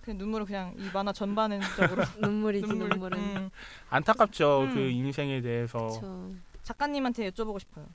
[0.00, 2.88] 그냥 눈물은 그냥 이 만화 전반적으로 눈물이지 눈물.
[2.88, 3.18] 눈물은.
[3.18, 3.50] 음.
[3.90, 4.62] 안타깝죠.
[4.62, 4.74] 음.
[4.74, 5.86] 그 인생에 대해서.
[5.88, 6.32] 그쵸.
[6.62, 7.86] 작가님한테 여쭤보고 싶어요.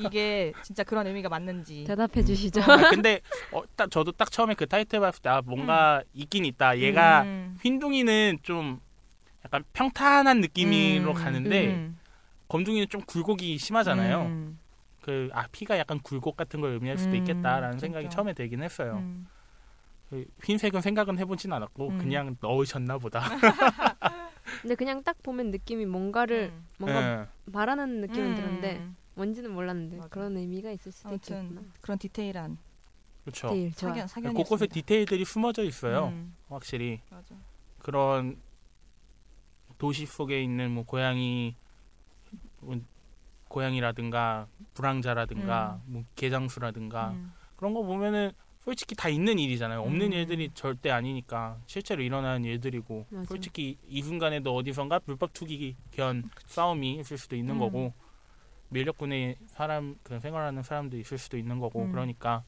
[0.00, 1.84] 이게 진짜 그런 의미가 맞는지.
[1.84, 2.62] 대답해 주시죠.
[2.62, 3.20] 아, 근데
[3.52, 6.78] 어, 딱 저도 딱 처음에 그 타이틀 봤을 때 아, 뭔가 있긴 있다.
[6.78, 7.56] 얘가 음.
[7.62, 8.80] 흰둥이는 좀
[9.44, 11.98] 약간 평탄한 느낌으로 음, 가는데 음.
[12.48, 14.22] 검둥이는 좀 굴곡이 심하잖아요.
[14.22, 14.58] 음.
[15.02, 17.86] 그아 피가 약간 굴곡 같은 걸 의미할 수도 음, 있겠다라는 진짜.
[17.86, 18.96] 생각이 처음에 들긴 했어요.
[18.98, 19.26] 음.
[20.10, 21.98] 그 흰색은 생각은 해보진 않았고 음.
[21.98, 23.20] 그냥 넣으셨나 보다.
[24.60, 26.66] 근데 그냥 딱 보면 느낌이 뭔가를 음.
[26.78, 27.26] 뭔가 예.
[27.46, 28.34] 말하는 느낌은 음.
[28.34, 28.86] 들었는데
[29.20, 30.08] 뭔지는 몰랐는데 맞아.
[30.08, 31.72] 그런 의미가 있을 수도 아무튼 있겠구나.
[31.82, 32.56] 그런 디테일한
[33.24, 33.48] 그렇죠.
[33.48, 33.88] 좋아.
[33.90, 36.06] 사견 사견이 곳곳에 디테일들이 숨어져 있어요.
[36.06, 37.34] 음, 확실히 맞아.
[37.80, 38.40] 그런
[39.76, 41.54] 도시 속에 있는 뭐 고양이
[42.60, 42.80] 뭐
[43.48, 47.34] 고양이라든가 불황자라든가 뭐 개장수라든가 음.
[47.56, 48.32] 그런 거 보면은
[48.64, 49.82] 솔직히 다 있는 일이잖아요.
[49.82, 50.12] 없는 음.
[50.12, 53.26] 일들이 절대 아니니까 실제로 일어나는 일들이고 맞아.
[53.26, 57.58] 솔직히 이 순간에도 어디선가 불법 투기 견 싸움이 있을 수도 있는 음.
[57.58, 57.92] 거고
[58.70, 61.92] 밀렵군에 사람 그 생활하는 사람도 있을 수도 있는 거고 음.
[61.92, 62.42] 그러니까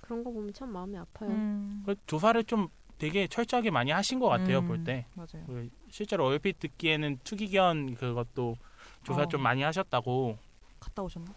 [0.00, 1.30] 그런 거 보면 참 마음이 아파요.
[1.30, 1.82] 음.
[1.86, 2.68] 그 조사를 좀
[2.98, 4.68] 되게 철저하게 많이 하신 것 같아요 음.
[4.68, 5.06] 볼 때.
[5.14, 5.44] 맞아요.
[5.46, 8.56] 그 실제로 얼핏 듣기에는 투기견 그것도
[9.02, 9.26] 조사 어.
[9.28, 10.38] 좀 많이 하셨다고
[10.80, 11.32] 갔다 오셨나?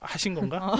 [0.00, 0.72] 하신 건가?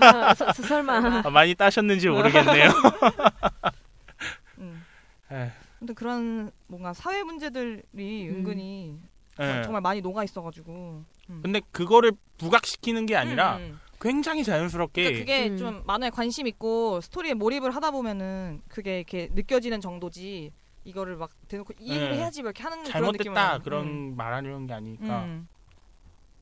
[0.00, 2.70] 아, 서- 서- 설마 아, 많이 따셨는지 모르겠네요.
[4.58, 4.82] 음.
[5.30, 7.82] 에, 근데 그런 뭔가 사회 문제들이
[8.28, 8.34] 음.
[8.36, 8.98] 은근히
[9.40, 9.62] 예.
[9.62, 11.04] 정말 많이 녹아 있어가지고.
[11.30, 11.40] 음.
[11.42, 13.80] 근데 그거를 부각시키는 게 아니라 음, 음.
[14.00, 15.56] 굉장히 자연스럽게 그러니까 그게 음.
[15.56, 20.52] 좀 만화에 관심 있고 스토리에 몰입을 하다 보면은 그게 이렇게 느껴지는 정도지
[20.84, 22.18] 이거를 막 대놓고 이 얘기를 네.
[22.18, 25.48] 해야지 막 이렇게 하는 그런 잘못됐다 느낌은 그런 음, 말하려는 게 아니니까 음.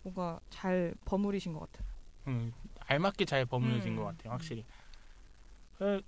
[0.03, 1.87] 뭔가 잘 버무리신 것 같아요.
[2.29, 2.53] 음,
[2.87, 3.97] 알맞게 잘 버무려진 음.
[3.97, 4.65] 것 같아요 확실히.
[5.77, 6.01] 그,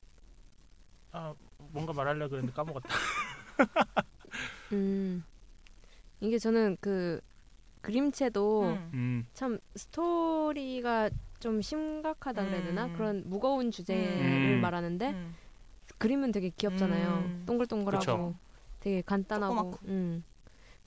[1.10, 2.88] 아, 뭔가 말하려 그랬는데 까먹었다.
[4.72, 5.22] 음
[6.22, 7.20] 이게 저는 그
[7.82, 8.90] 그림체도 음.
[8.94, 12.92] 음, 참 스토리가 좀 심각하다 그래야 되나 음.
[12.92, 14.60] 그런 무거운 주제를 음.
[14.62, 15.34] 말하는데 음.
[15.98, 17.08] 그림은 되게 귀엽잖아요.
[17.26, 17.42] 음.
[17.44, 18.34] 동글동글하고 그쵸.
[18.78, 19.74] 되게 간단하고.
[19.86, 20.22] 음.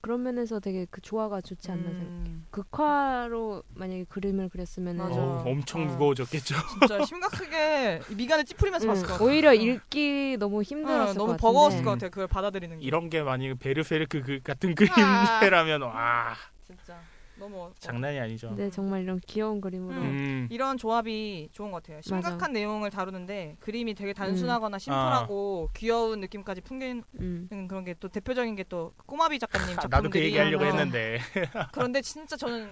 [0.05, 2.03] 그런 면에서 되게 그 조화가 좋지 않나 생각.
[2.03, 2.45] 음.
[2.51, 5.19] 극화로 만약에 그림을 그렸으면 맞아.
[5.19, 5.85] 어우, 엄청 아.
[5.85, 6.53] 무거워졌겠죠.
[6.79, 9.27] 진짜 심각하게 미간을 찌푸리면서 봤을 것 같아요.
[9.27, 9.53] 오히려 어.
[9.55, 11.41] 읽기 너무 힘들었을 어, 것 너무 같은데.
[11.41, 11.93] 버거웠을 것 음.
[11.95, 12.09] 같아요.
[12.11, 12.85] 그걸 받아들이는 게.
[12.85, 14.75] 이런 게 만약에 베르세르크 그 같은 아.
[14.75, 16.35] 그림체라면 와
[16.67, 16.99] 진짜
[17.37, 18.49] 너무 어, 장난이 아니죠.
[18.49, 20.01] 근데 정말 이런 귀여운 그림으로 음.
[20.01, 22.01] 음, 이런 조합이 좋은 것 같아요.
[22.01, 22.47] 심각한 맞아.
[22.47, 24.13] 내용을 다루는데 그림이 되게 음.
[24.13, 27.67] 단순하거나 심플하고 귀여운 느낌까지 풍기는 음.
[27.67, 30.67] 그런 게 또 대표적인 게 또 꼬마비 작가님 아, 작품들이 나도 그 얘기하려고 어.
[30.67, 31.19] 했는데
[31.71, 32.69] 그런데 진짜 저는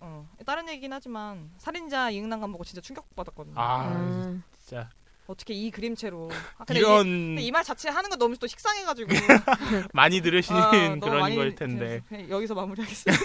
[0.00, 3.54] 어, 다른 얘기긴 하지만 살인자 이응난감 보고 진짜 충격받았거든요.
[3.58, 4.88] 아 아, 진짜
[5.26, 9.08] 어떻게 이 그림체로 아, 근데 이런 이 말 자체 하는 건 너무 또 식상해가지고
[9.92, 13.22] 많이 들으시는 아, 너무 그런 많이 걸 텐데 그냥 여기서 마무리하겠습니다.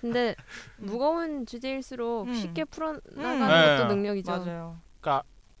[0.00, 0.34] 근데
[0.76, 2.34] 무거운 주제일수록 음.
[2.34, 3.82] 쉽게 풀어나가는 네.
[3.82, 4.30] 것도 능력이죠.
[4.30, 4.80] 맞아요.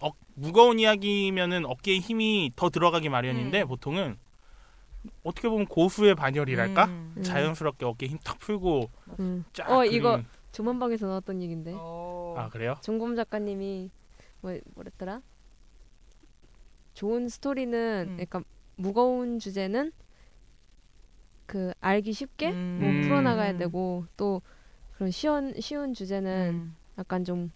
[0.00, 3.68] 어, 무거운 이야기면은 어깨에 힘이 더 들어가기 마련인데 음.
[3.68, 4.16] 보통은
[5.22, 7.14] 어떻게 보면 고수의 반열이랄까 음.
[7.16, 7.22] 음.
[7.22, 9.44] 자연스럽게 어깨에 힘탁 풀고 음.
[9.52, 10.22] 쫙어 이거
[10.52, 12.34] 조만방에서 나왔던 얘긴데 어.
[12.36, 12.76] 아 그래요?
[12.82, 13.90] 종곰 작가님이
[14.40, 15.20] 뭐 뭐랬더라?
[16.94, 18.16] 좋은 스토리는 음.
[18.16, 18.42] 그러니까
[18.76, 19.92] 무거운 주제는
[21.48, 22.76] 그 알기 쉽게 음.
[22.78, 23.00] 뭐 음.
[23.02, 24.42] 풀어나가야 되고 또
[24.94, 26.76] 그런 쉬운 쉬운 주제는 음.
[26.98, 27.50] 약간 좀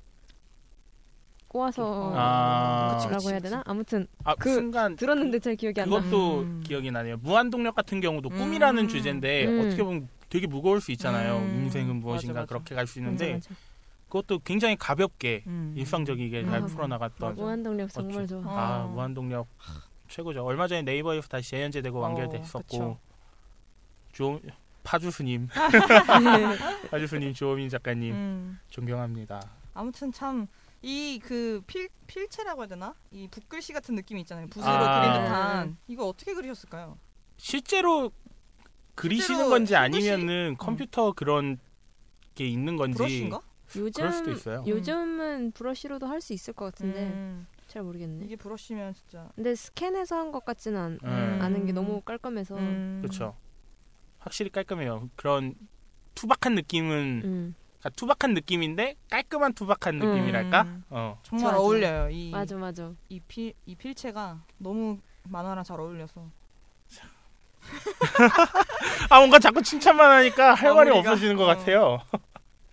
[1.46, 2.96] 꼬아서 아.
[2.96, 3.50] 그치, 라고 해야 그치.
[3.50, 3.62] 되나?
[3.66, 5.96] 아무튼 아 그 순간 들었는데 잘 기억이 안 나.
[6.00, 6.62] 그것도 음.
[6.64, 7.18] 기억이 나네요.
[7.18, 8.38] 무한동력 같은 경우도 음.
[8.38, 9.60] 꿈이라는 주제인데 음.
[9.60, 11.36] 어떻게 보면 되게 무거울 수 있잖아요.
[11.40, 11.64] 음.
[11.64, 12.46] 인생은 무엇인가 맞아, 맞아.
[12.48, 13.50] 그렇게 갈 수 있는데 맞아.
[14.08, 15.74] 그것도 굉장히 가볍게 음.
[15.76, 16.66] 일상적이게 잘 음.
[16.66, 17.34] 풀어나갔던.
[17.34, 18.40] 무한동력 정말 좋아.
[18.40, 18.44] 어.
[18.48, 19.46] 아 무한동력
[20.08, 20.42] 최고죠.
[20.46, 22.98] 얼마 전에 네이버에서 다시 재연재되고 어, 완결됐었고 그쵸.
[24.12, 24.40] 조
[24.84, 25.48] 파주 스님
[26.90, 28.58] 파주 스님 조호민 작가님 음.
[28.68, 29.40] 존경합니다.
[29.74, 30.46] 아무튼 참
[30.82, 32.94] 이그필 필체라고 해야 되나?
[33.10, 34.48] 이 붓글씨 같은 느낌이 있잖아요.
[34.48, 35.00] 붓으로 아.
[35.00, 36.98] 그린 듯한 이거 어떻게 그리셨을까요?
[37.36, 38.10] 실제로
[38.94, 39.76] 그리시는 실제로 건지?
[39.76, 41.58] 아니면은 컴퓨터 그런
[42.34, 43.40] 게 있는 건지 브러쉬인가?
[43.76, 44.64] 요즘 그럴 수도 있어요.
[44.66, 48.26] 요즘은 브러쉬로도 할 수 있을 것 같은데 음, 잘 모르겠네.
[48.26, 49.30] 이게 브러쉬면 진짜.
[49.34, 51.38] 근데 스캔해서 한 것 같지는 않, 음.
[51.40, 52.56] 않은 게 너무 깔끔해서.
[52.56, 52.98] 음.
[53.00, 53.34] 그렇죠.
[54.22, 55.08] 확실히 깔끔해요.
[55.16, 55.54] 그런
[56.14, 57.54] 투박한 느낌은 음.
[57.80, 60.62] 그러니까 투박한 느낌인데 깔끔한 투박한 느낌이랄까?
[60.62, 60.84] 음.
[60.90, 61.18] 어.
[61.22, 61.58] 정말 맞아.
[61.58, 62.10] 어울려요.
[62.10, 62.92] 이 맞아 맞아.
[63.08, 66.30] 이 필, 이 필체가 너무 만화랑 잘 어울려서.
[69.08, 71.10] 아 뭔가 자꾸 칭찬만 하니까 할 말이 마무리가.
[71.12, 71.46] 없어지는 것 어.
[71.46, 71.98] 같아요.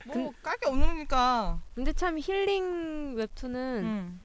[0.05, 1.62] 뭐깔게 없으니까.
[1.75, 4.21] 근데 참 힐링 웹툰은 음.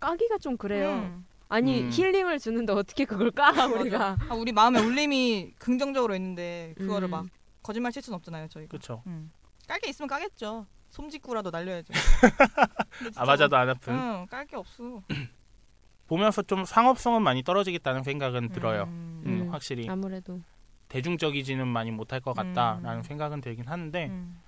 [0.00, 0.90] 까기가 좀 그래요.
[0.92, 1.26] 음.
[1.48, 1.90] 아니 음.
[1.90, 4.16] 힐링을 주는데 어떻게 그걸 까 우리가?
[4.28, 7.10] 아, 우리 마음에 울림이 긍정적으로 있는데 그거를 음.
[7.10, 7.26] 막
[7.62, 8.68] 거짓말 칠 수는 없잖아요, 저희가.
[8.70, 9.02] 그렇죠.
[9.06, 9.30] 음.
[9.66, 10.66] 깔게 있으면 까겠죠.
[10.90, 11.92] 솜직구라도 날려야죠.
[13.16, 13.94] 아 맞아도 안 아픈.
[13.94, 15.02] 응, 깔게 없어.
[16.06, 18.84] 보면서 좀 상업성은 많이 떨어지겠다는 생각은 들어요.
[18.84, 19.22] 음.
[19.26, 19.48] 음, 음.
[19.52, 20.40] 확실히 아무래도
[20.88, 23.02] 대중적이지는 많이 못할 것 같다라는 음.
[23.02, 24.40] 생각은 들긴 하는데 음.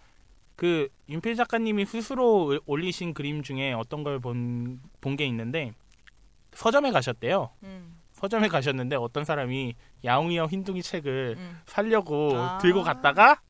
[0.57, 5.73] 그 윤필 작가님이 스스로 올리신 그림 중에 어떤 걸 본 본 게 있는데
[6.55, 7.51] 서점에 가셨대요.
[7.63, 7.97] 음.
[8.13, 11.61] 서점에 가셨는데 어떤 사람이 야옹이형 흰둥이 책을 음.
[11.67, 12.59] 살려고 아.
[12.59, 13.41] 들고 갔다가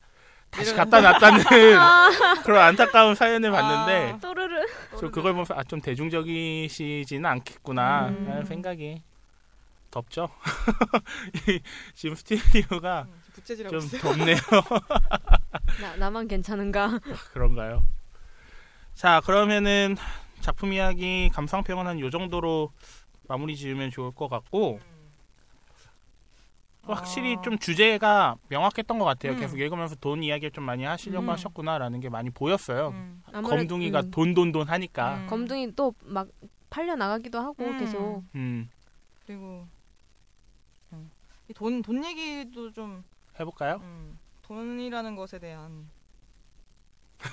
[0.49, 1.43] 다시 갖다 놨다는
[2.43, 4.19] 그런 안타까운 사연을 봤는데 아.
[4.19, 4.65] 또르르
[4.99, 8.25] 저 그걸 보면서 아, 좀 대중적이시지는 않겠구나 음.
[8.27, 9.01] 라는 생각이
[9.91, 10.29] 덥죠.
[11.49, 11.59] 이-
[11.93, 14.01] 지금 스튜디오가 음, 좀 있어요.
[14.01, 14.37] 덥네요.
[15.81, 16.99] 나, 나만 괜찮은가?
[17.33, 17.83] 그런가요?
[18.93, 19.97] 자 그러면은
[20.41, 22.71] 작품 이야기 감상평은 한 요 정도로
[23.27, 24.79] 마무리 지으면 좋을 것 같고
[26.83, 27.41] 확실히 아.
[27.41, 29.33] 좀 주제가 명확했던 것 같아요.
[29.33, 29.39] 음.
[29.39, 31.29] 계속 읽으면서 돈 이야기를 좀 많이 하시려고 음.
[31.29, 32.89] 하셨구나라는 게 많이 보였어요.
[32.89, 33.21] 음.
[33.31, 34.11] 아무래도- 검둥이가 음.
[34.11, 35.17] 돈돈 돈 하니까.
[35.17, 35.27] 음.
[35.27, 36.27] 검둥이 또 막
[36.71, 37.79] 팔려 나가기도 하고 음.
[37.79, 38.69] 계속 음,
[39.25, 39.67] 그리고
[40.93, 41.11] 음.
[41.49, 43.03] 이돈 돈 얘기도 좀
[43.39, 43.75] 해볼까요?
[43.83, 45.87] 음, 돈이라는 것에 대한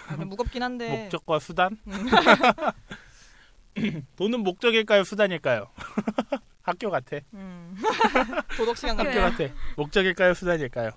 [0.09, 1.77] 아, 좀 무겁긴 한데 목적과 수단?
[1.87, 2.07] 음.
[4.17, 5.05] 돈은 목적일까요?
[5.05, 5.69] 수단일까요?
[6.63, 7.19] 학교 같아.
[7.35, 7.77] 음.
[8.57, 9.55] 도덕 시간 학교 같아.
[9.77, 10.35] 목적일까요?
[10.35, 10.91] 수단일까요?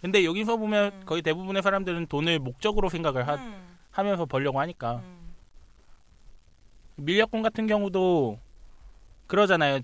[0.00, 1.02] 근데 여기서 보면 음.
[1.06, 3.78] 거의 대부분의 사람들은 돈을 목적으로 생각을 하, 음.
[3.90, 5.34] 하면서 벌려고 하니까 음.
[6.96, 8.38] 밀렵꾼 같은 경우도
[9.26, 9.80] 그러잖아요.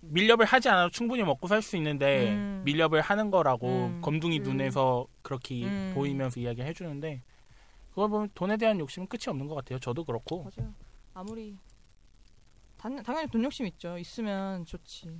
[0.00, 2.62] 밀렵을 하지 않아도 충분히 먹고 살 수 있는데 음.
[2.64, 4.00] 밀렵을 하는 거라고 음.
[4.02, 4.42] 검둥이 음.
[4.44, 5.92] 눈에서 그렇게 음.
[5.94, 7.22] 보이면서 이야기를 해주는데
[7.90, 9.78] 그걸 보면 돈에 대한 욕심은 끝이 없는 것 같아요.
[9.78, 10.72] 저도 그렇고 맞아요.
[11.14, 11.56] 아무리
[12.76, 13.96] 단, 당연히 돈 욕심 있죠.
[13.98, 15.10] 있으면 좋지.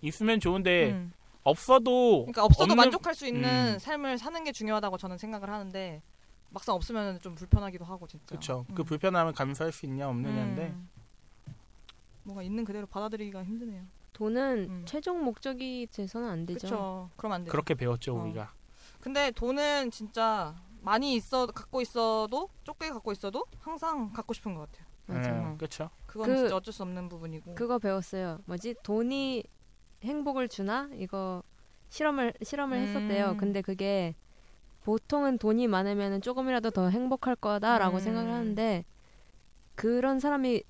[0.00, 1.12] 있으면 좋은데 음.
[1.42, 3.78] 없어도 그러니까 없어도 없는- 만족할 수 있는 음.
[3.78, 6.02] 삶을 사는 게 중요하다고 저는 생각을 하는데
[6.50, 8.24] 막상 없으면 좀 불편하기도 하고 진짜.
[8.26, 8.64] 그렇죠.
[8.70, 8.74] 음.
[8.74, 10.88] 그 불편함을 감수할 수 있냐 없느냐인데 음.
[12.24, 13.84] 뭔가 있는 그대로 받아들이기가 힘드네요.
[14.12, 14.82] 돈은 음.
[14.86, 16.66] 최종 목적이 돼서는 안 되죠.
[16.66, 17.10] 그렇죠.
[17.16, 17.52] 그러면 안 되죠.
[17.52, 18.22] 그렇게 배웠죠 어.
[18.22, 18.52] 우리가.
[19.00, 24.86] 근데 돈은 진짜 많이 있어 갖고 있어도 좁게 갖고 있어도 항상 갖고 싶은 것 같아요.
[25.06, 25.30] 맞아.
[25.30, 25.56] 음.
[25.58, 25.90] 그렇죠.
[26.06, 27.54] 그건 그- 진짜 어쩔 수 없는 부분이고.
[27.54, 28.40] 그거 배웠어요.
[28.46, 28.76] 뭐지?
[28.82, 29.44] 돈이
[30.02, 30.88] 행복을 주나?
[30.94, 31.42] 이거
[31.90, 33.30] 실험을 실험을 했었대요.
[33.32, 33.36] 음.
[33.36, 34.14] 근데 그게
[34.84, 38.00] 보통은 돈이 많으면 조금이라도 더 행복할 거다라고 음.
[38.00, 38.84] 생각을 하는데
[39.74, 40.62] 그런 사람이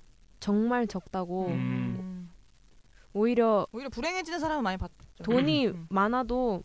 [0.48, 2.28] 정말 적다고 음.
[3.14, 4.94] 오히려 오히려 불행해지는 사람은 많이 봤죠.
[5.22, 5.87] 돈이 음.
[5.88, 6.62] 많아도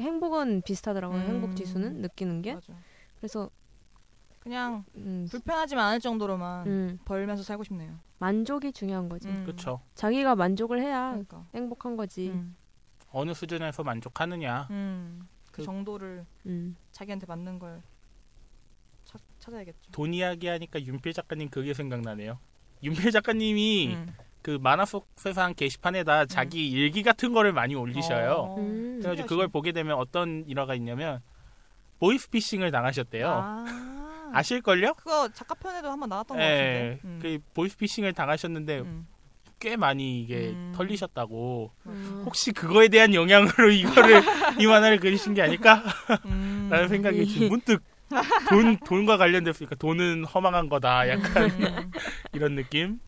[0.00, 1.20] 행복은 비슷하더라고요.
[1.20, 1.26] 음.
[1.28, 2.54] 행복 지수는 느끼는 게.
[2.54, 2.72] 맞아.
[3.18, 3.50] 그래서
[4.40, 7.96] 그냥 음, 불편하지만 않을 정도로만 음, 벌면서 살고 싶네요.
[8.18, 9.28] 만족이 중요한 거지.
[9.28, 9.44] 음.
[9.44, 9.80] 그렇죠.
[9.94, 11.46] 자기가 만족을 해야 그러니까.
[11.54, 12.30] 행복한 거지.
[12.30, 12.56] 음.
[13.12, 14.66] 어느 수준에서 만족하느냐.
[14.70, 15.28] 음.
[15.52, 16.74] 그 그- 정도를 음.
[16.90, 17.80] 자기한테 맞는 걸
[19.40, 19.90] 찾, 찾아야겠죠.
[19.90, 22.38] 돈 이야기 하니까 윤필 작가님 그게 생각나네요.
[22.82, 24.14] 윤필 작가님이 음.
[24.42, 28.32] 그 만화 속에서 한 게시판에다 자기 일기 같은 거를 많이 올리셔요.
[28.32, 28.56] 어.
[28.56, 29.00] 음.
[29.00, 29.26] 그래가지고 신기하시네.
[29.26, 31.20] 그걸 보게 되면 어떤 일화가 있냐면
[31.98, 33.28] 보이스피싱을 당하셨대요.
[33.28, 34.30] 아.
[34.32, 34.42] 아.
[34.42, 37.00] 실걸요 그거 작가 편에도 한번 나왔던 것 예, 같은데.
[37.04, 37.18] 음.
[37.20, 39.06] 그 보이스피싱을 당하셨는데 음.
[39.58, 40.72] 꽤 많이 이게 음.
[40.74, 41.70] 털리셨다고.
[41.86, 42.22] 음.
[42.24, 44.22] 혹시 그거에 대한 영향으로 이거를
[44.58, 45.82] 이 만화를 그리신 게 아닐까?
[46.24, 46.68] 음.
[46.72, 47.82] 라는 생각이 지금 문득
[48.48, 51.08] 돈 돈과 관련됐으니까 돈은 허망한 거다.
[51.08, 51.90] 약간 음.
[52.32, 53.00] 이런 느낌.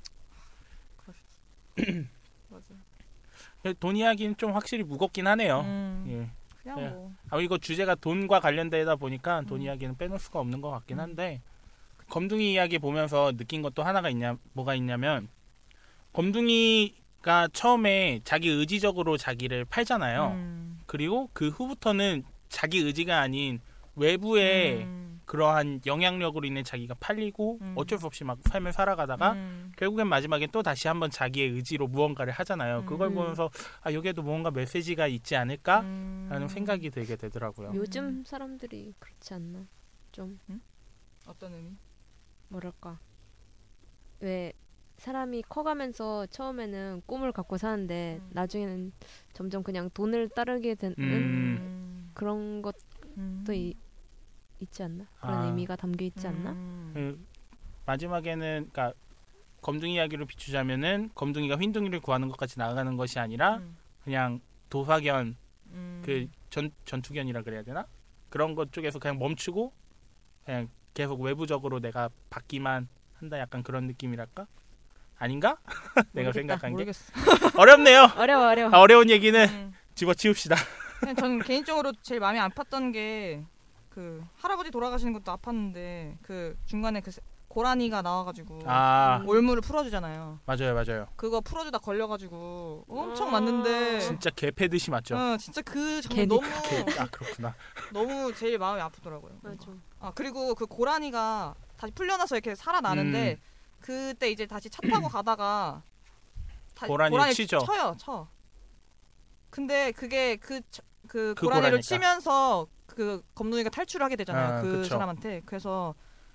[2.49, 3.75] 맞아.
[3.81, 5.61] 돈 이야기는 좀 확실히 무겁긴 하네요.
[5.61, 6.05] 음.
[6.09, 6.43] 예.
[6.63, 6.89] 그냥 예.
[6.89, 7.13] 뭐.
[7.31, 9.63] 아 이거 주제가 돈과 관련되다 보니까 돈 음.
[9.63, 11.01] 이야기는 빼놓을 수가 없는 것 같긴 음.
[11.01, 11.41] 한데
[12.09, 15.29] 검둥이 이야기 보면서 느낀 것도 하나가 있냐 뭐가 있냐면
[16.13, 20.33] 검둥이가 처음에 자기 의지적으로 자기를 팔잖아요.
[20.35, 20.81] 음.
[20.87, 23.61] 그리고 그 후부터는 자기 의지가 아닌
[23.95, 25.21] 외부의 음.
[25.25, 27.75] 그러한 영향력으로 인해 자기가 팔리고 음.
[27.77, 29.73] 어쩔 수 없이 막 삶을 살아가다가 음.
[29.77, 32.85] 결국엔 마지막에 또 다시 한번 자기의 의지로 무언가를 하잖아요.
[32.85, 33.15] 그걸 음.
[33.15, 33.51] 보면서
[33.83, 36.49] 아 여기에도 무언가 메시지가 있지 않을까라는 음.
[36.49, 37.73] 생각이 들게 되더라고요.
[37.75, 39.67] 요즘 사람들이 그렇지 않나?
[40.11, 40.39] 좀
[41.27, 41.71] 어떤 의미?
[42.49, 42.99] 뭐랄까
[44.21, 44.53] 왜
[44.99, 48.31] 사람이 커가면서 처음에는 꿈을 갖고 사는데 음.
[48.33, 48.93] 나중에는
[49.33, 52.11] 점점 그냥 돈을 따르게 되는 음.
[52.15, 52.77] 그런 것
[53.15, 53.45] 도 음.
[53.55, 53.75] 이,
[54.61, 55.45] 있지 않나 그런 아.
[55.47, 56.91] 의미가 담겨 있지 않나 음.
[56.95, 57.27] 그
[57.87, 58.93] 마지막에는 그러니까
[59.61, 63.77] 검둥이 이야기로 비추자면은 검둥이가 흰둥이를 구하는 것까지 나아가는 것이 아니라 음.
[64.05, 65.37] 그냥 도사견
[65.73, 66.03] 음.
[66.05, 67.87] 그전 전투견이라 그래야 되나
[68.29, 69.73] 그런 것 쪽에서 그냥 멈추고
[70.45, 74.47] 그냥 계속 외부적으로 내가 받기만 한다 약간 그런 느낌이랄까
[75.19, 75.57] 아닌가
[76.13, 76.33] 내가 모르겠다.
[76.33, 77.13] 생각한 게 모르겠어.
[77.59, 79.73] 어렵네요 어려워 어려워 아, 어려운 얘기는 음.
[79.95, 80.57] 집어치웁시다
[81.03, 83.45] 그냥 저는 개인적으로 제일 마음이 아팠던 게
[83.93, 90.39] 그 할아버지 돌아가시는 것도 아팠는데 그 중간에 그 세- 고라니가 나와가지고 아 올무를 풀어주잖아요.
[90.47, 96.41] 맞아요 맞아요 그거 풀어주다 걸려가지고 엄청 맞는데 진짜 개패듯이 맞죠 어, 진짜 그 장면 너무
[96.63, 97.55] 개, 아 그렇구나
[97.93, 99.41] 너무 제일 마음이 아프더라고요.
[99.43, 99.67] 맞아
[100.01, 103.37] 아 그리고 그 고라니가 다시 풀려나서 이렇게 살아나는데 음.
[103.83, 105.83] 그때 이제 다시 차 타고 가다가
[106.75, 107.59] 다- 고라니를 치죠.
[107.67, 108.27] 쳐요 쳐.
[109.51, 111.83] 근데 그게 그, 쳐- 그, 그 고라니를 고라니까.
[111.83, 114.59] 치면서 그 검둥이가 탈출하게 되잖아요.
[114.59, 114.91] 아, 그 그쵸.
[114.95, 115.43] 사람한테.
[115.45, 115.95] 그래서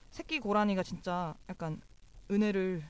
[0.10, 1.80] 새끼 고라니가 진짜 약간
[2.30, 2.84] 은혜를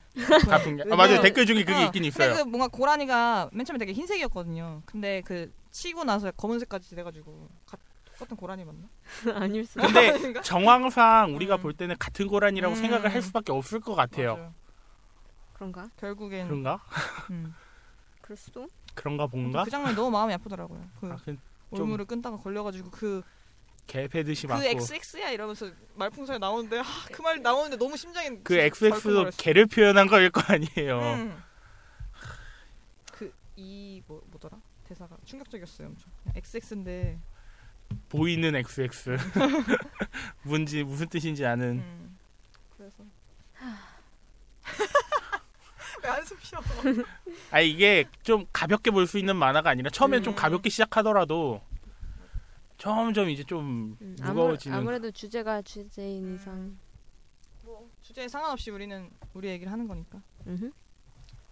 [0.48, 3.64] 갚은 게 아, 맞아요 댓글 중에 그게 어, 있긴 근데 있어요 그 뭔가 고라니가 맨
[3.64, 4.82] 처음에 되게 흰색이었거든요.
[4.84, 8.88] 근데 그 치고 나서 검은색까지 돼가지고 가- 똑같은 고라니 맞나?
[9.40, 10.42] 아닐 수 근데?
[10.42, 11.62] 정황상 우리가 음.
[11.62, 12.80] 볼 때는 같은 고란이라고 음.
[12.80, 14.54] 생각을 할 수밖에 없을 것 같아요 맞아요.
[15.52, 16.80] 그런가 결국엔 그런가
[17.30, 17.54] 음.
[18.20, 20.80] 그럴 수도 그런가 본가 그 장면이 너무 마음이 아프더라고요.
[21.00, 21.36] 그 아, 그
[21.70, 23.22] 올무를 끈다가 걸려가지고 그,
[23.86, 24.64] 개패듯이 그 맞고.
[24.64, 29.30] XX야 이러면서 말풍선이 나오는데 아, 그말 나오는데 너무 심장이 그 XX도.
[29.36, 31.00] 개를 표현한 거일 거 아니에요.
[31.00, 31.42] 음.
[33.12, 34.58] 그이 뭐 뭐더라?
[34.86, 36.10] 대사가 충격적이었어요 엄청.
[36.34, 37.18] XX인데.
[38.10, 39.16] 보이는 XX
[40.44, 41.78] 뭔지 무슨 뜻인지 아는.
[41.78, 42.18] 음.
[42.76, 43.02] 그래서.
[46.02, 46.60] 왜 한숨 쉬어?
[47.50, 50.36] 아 이게 좀 가볍게 볼 수 있는 만화가 아니라 처음엔 좀 음.
[50.36, 51.60] 가볍게 시작하더라도
[52.76, 56.78] 점점 이제 좀 음, 무거워지는 아무, 아무래도 주제가 주제인 이상
[57.64, 60.70] 뭐 주제에 상관없이 우리는 우리 얘기를 하는 거니까 음흠.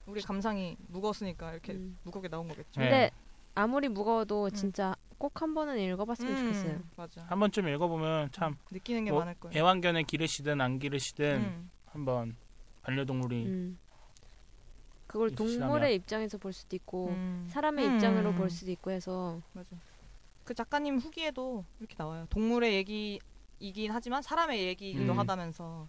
[0.07, 1.99] 우리 감상이 무거웠으니까 이렇게 음.
[2.05, 2.81] 무겁게 나온 거겠죠.
[2.81, 2.87] 네.
[2.89, 3.11] 근데
[3.55, 7.25] 아무리 무거워도 진짜 꼭 한 번은 읽어봤으면 음, 좋겠어요 맞아.
[7.27, 9.59] 한 번쯤 읽어보면 참 느끼는 게 뭐, 많을 거예요.
[9.59, 11.71] 애완견을 기르시든 안 기르시든 음.
[11.87, 12.37] 한번
[12.83, 13.79] 반려동물이 음.
[15.07, 15.31] 그걸.
[15.35, 17.47] 동물의 입장에서 볼 수도 있고 음.
[17.49, 17.95] 사람의 음.
[17.95, 19.77] 입장으로 볼 수도 있고 해서 맞아.
[20.45, 22.27] 그 작가님 후기에도 이렇게 나와요.
[22.31, 25.19] 동물의 얘기이긴 하지만 사람의 얘기이기도 음.
[25.19, 25.87] 하다면서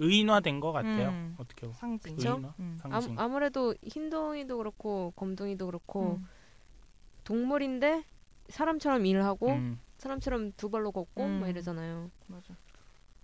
[0.00, 1.34] 의인화된 것 같아요 음.
[1.38, 2.16] 어떻게 보면 상징.
[2.16, 2.34] 그쵸?
[2.34, 2.78] 의인화 음.
[2.80, 6.28] 상징 아 무, 래도 흰둥이도 그렇고 검둥이도 그렇고 음.
[7.24, 8.04] 동물인데
[8.48, 9.80] 사람처럼 일하고 음.
[9.98, 11.38] 사람처럼 두 발로 걷고 음.
[11.40, 12.10] 뭐 이러잖아요.
[12.28, 12.54] 맞아.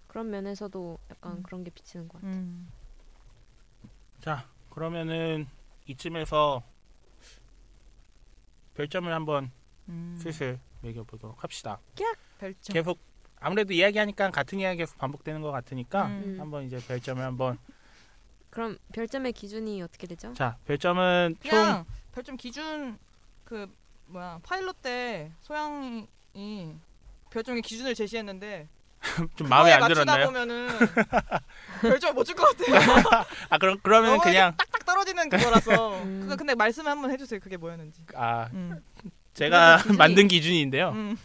[0.08, 1.42] 그런 면에서도 약간 음.
[1.42, 2.36] 그런 게 비치는 것 같아요.
[2.36, 2.68] 음.
[4.20, 5.46] 자 그러면은
[5.86, 6.62] 이쯤에서
[8.74, 9.52] 별점을 한번
[9.88, 10.18] 음.
[10.20, 11.78] 슬슬 매겨보도록 합시다
[12.38, 12.72] 별점.
[12.72, 12.98] 계속
[13.38, 16.36] 아무래도 이야기하니까 같은 이야기 계속 반복되는 것 같으니까 음.
[16.40, 17.58] 한번 이제 별점을 한번
[18.50, 20.32] 그럼 별점의 기준이 어떻게 되죠?
[20.34, 22.98] 자 별점은 총 그냥 별점 기준
[23.44, 23.70] 그
[24.06, 26.08] 뭐야 파일럿 때 소양이
[27.30, 28.68] 별점의 기준을 제시했는데
[29.36, 30.26] 좀 마음에 안 들었나요?
[30.26, 30.68] 보면은
[31.82, 33.02] 별점 못줄 것 같아요.
[33.50, 35.98] 아 그럼 그러면 그냥 딱딱 떨어지는 그거라서.
[36.02, 36.20] 음.
[36.22, 37.40] 그거 근데 말씀 한번 해주세요.
[37.40, 38.02] 그게 뭐였는지.
[38.14, 38.80] 아 음.
[39.34, 40.90] 제가 기준이- 만든 기준인데요.
[40.90, 41.16] 음.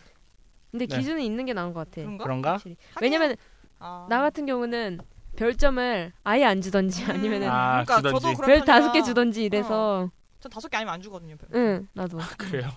[0.71, 0.97] 근데 네.
[0.97, 2.01] 기준이 있는 게 나은 것 같아.
[2.01, 2.23] 그런가?
[2.23, 2.51] 그런가?
[2.53, 2.75] 확실히.
[3.01, 3.35] 왜냐면
[3.79, 4.05] 아.
[4.09, 4.99] 나 같은 경우는
[5.37, 7.11] 별점을 아예 안 주던지 음.
[7.11, 8.41] 아니면은 아, 그러니까 주던지.
[8.41, 11.37] 별 다섯 개 주던지 이래서 저 다섯 개 아니면 안 주거든요.
[11.37, 11.49] 별.
[11.55, 12.69] 응 나도 그래요.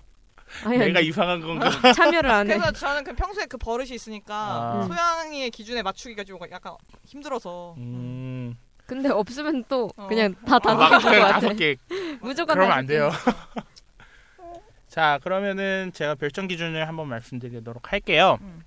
[0.64, 1.70] 아예 내가 안 이상한 건가?
[1.70, 2.54] 주- 참여를 안 해.
[2.58, 4.82] 그래서 저는 그 평소에 그 버릇이 있으니까 아.
[4.86, 6.74] 소양이의 기준에 맞추기가 좀 약간
[7.06, 7.74] 힘들어서.
[7.78, 8.56] 음.
[8.86, 10.06] 근데 없으면 또 어.
[10.08, 11.32] 그냥 다 다섯 막개 같아.
[11.40, 11.76] 다섯 개.
[12.20, 12.94] 무조건 그러면 안 개.
[12.94, 13.10] 돼요.
[14.88, 18.38] 자 그러면은 제가 별점 기준을 한번 말씀드리도록 할게요.
[18.42, 18.62] 음.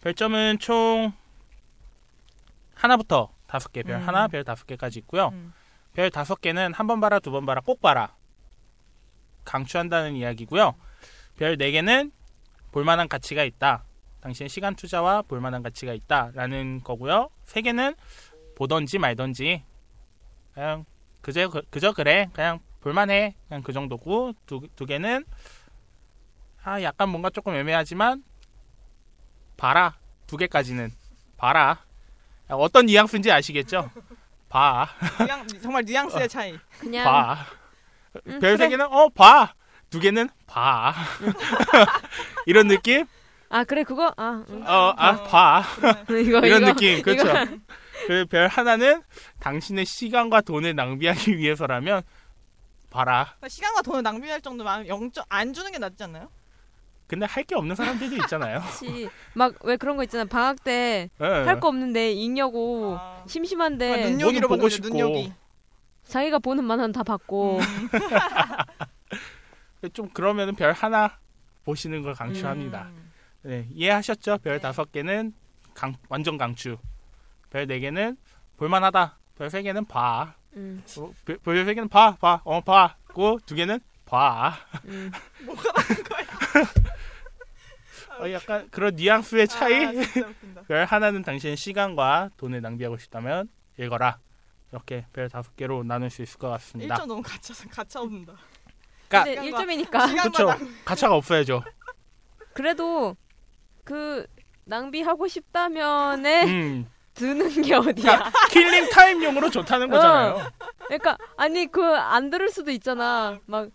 [0.00, 1.12] 별점은 총
[2.74, 4.06] 하나부터 다섯 개, 별 음.
[4.06, 5.28] 하나, 별 다섯 개까지 있고요.
[5.32, 5.52] 음.
[5.94, 8.14] 별 다섯 개는 한 번 봐라, 두 번 봐라, 꼭 봐라.
[9.44, 10.74] 강추한다는 이야기고요.
[11.38, 12.12] 별네 개는
[12.72, 13.84] 볼만한 가치가 있다.
[14.20, 17.30] 당신의 시간 투자와 볼만한 가치가 있다 라는 거고요.
[17.44, 17.94] 세 개는
[18.56, 19.62] 보던지 말던지
[20.52, 20.84] 그냥
[21.20, 25.24] 그저 그저 그래 그냥 볼만해 그냥 그 정도고 두, 두 개는
[26.64, 28.24] 아 약간 뭔가 조금 애매하지만
[29.56, 30.90] 봐라 두 개까지는
[31.36, 31.84] 봐라
[32.48, 33.90] 어떤 뉘앙스인지 아시겠죠?
[34.48, 34.88] 봐.
[35.62, 36.58] 정말 뉘앙스의 차이.
[36.80, 37.36] 그냥 봐.
[38.26, 38.70] 음, 별세 그래.
[38.70, 39.52] 개는 어 봐.
[39.90, 40.94] 두 개는 봐.
[42.46, 43.06] 이런 느낌?
[43.50, 44.62] 아 그래 그거 아 응.
[44.66, 45.64] 어, 아, 봐.
[46.10, 47.02] 이거 이런 이거 느낌.
[47.02, 47.32] 그렇죠.
[48.06, 49.02] 그별 하나는
[49.40, 52.02] 당신의 시간과 돈을 낭비하기 위해서라면
[52.90, 53.24] 봐라.
[53.38, 56.28] 그러니까 시간과 돈을 낭비할 정도면 영점 안 주는 게 낫지 않나요?
[57.06, 58.60] 근데 할 게 없는 사람들도 있잖아요.
[58.78, 59.08] 그렇지.
[59.32, 61.54] 막왜 그런 거 있잖아 방학 때할 예.
[61.58, 63.24] 거 없는데 읽려고 아.
[63.26, 64.88] 심심한데 정말 눈요기로 보고 싶고.
[66.04, 67.60] 자기가 보는 만원 다 받고
[69.92, 71.18] 좀 그러면은 별 하나
[71.64, 72.84] 보시는 걸 강추합니다.
[72.88, 73.12] 음.
[73.42, 74.38] 네, 이해하셨죠?
[74.38, 75.32] 별 다섯 개는
[75.74, 76.78] 강, 완전 강추.
[77.50, 78.16] 별 네 개는
[78.56, 79.18] 볼만하다.
[79.36, 80.34] 별 세 개는 봐.
[80.56, 82.96] 음, 어, 별, 별세 개는 봐, 봐, 어, 봐.
[83.12, 84.56] 고두 개는 봐.
[84.86, 85.10] 음.
[88.20, 89.84] 어, 약간 그런 뉘앙스의 차이.
[89.84, 90.62] 아, 진짜 웃긴다.
[90.62, 93.48] 별 하나는 당신의 시간과 돈을 낭비하고 싶다면
[93.78, 94.18] 읽어라.
[94.72, 96.96] 이렇게 별 다섯 개로 나눌 수 있을 것 같습니다.
[96.96, 98.34] 1점 너무 가차 가차 없는다.
[99.08, 100.46] 그러니까 근데 1점이니까 시간과 그쵸.
[100.46, 100.84] 낭비.
[100.84, 101.62] 가차가 없어야죠.
[102.54, 103.16] 그래도
[103.84, 104.26] 그
[104.64, 110.50] 낭비하고 싶다면에 음, 드는 게 어디야 killing time용으로 좋다는 거잖아요.
[110.86, 113.68] 그러니까 아니 그 안 들을 수도 있잖아 막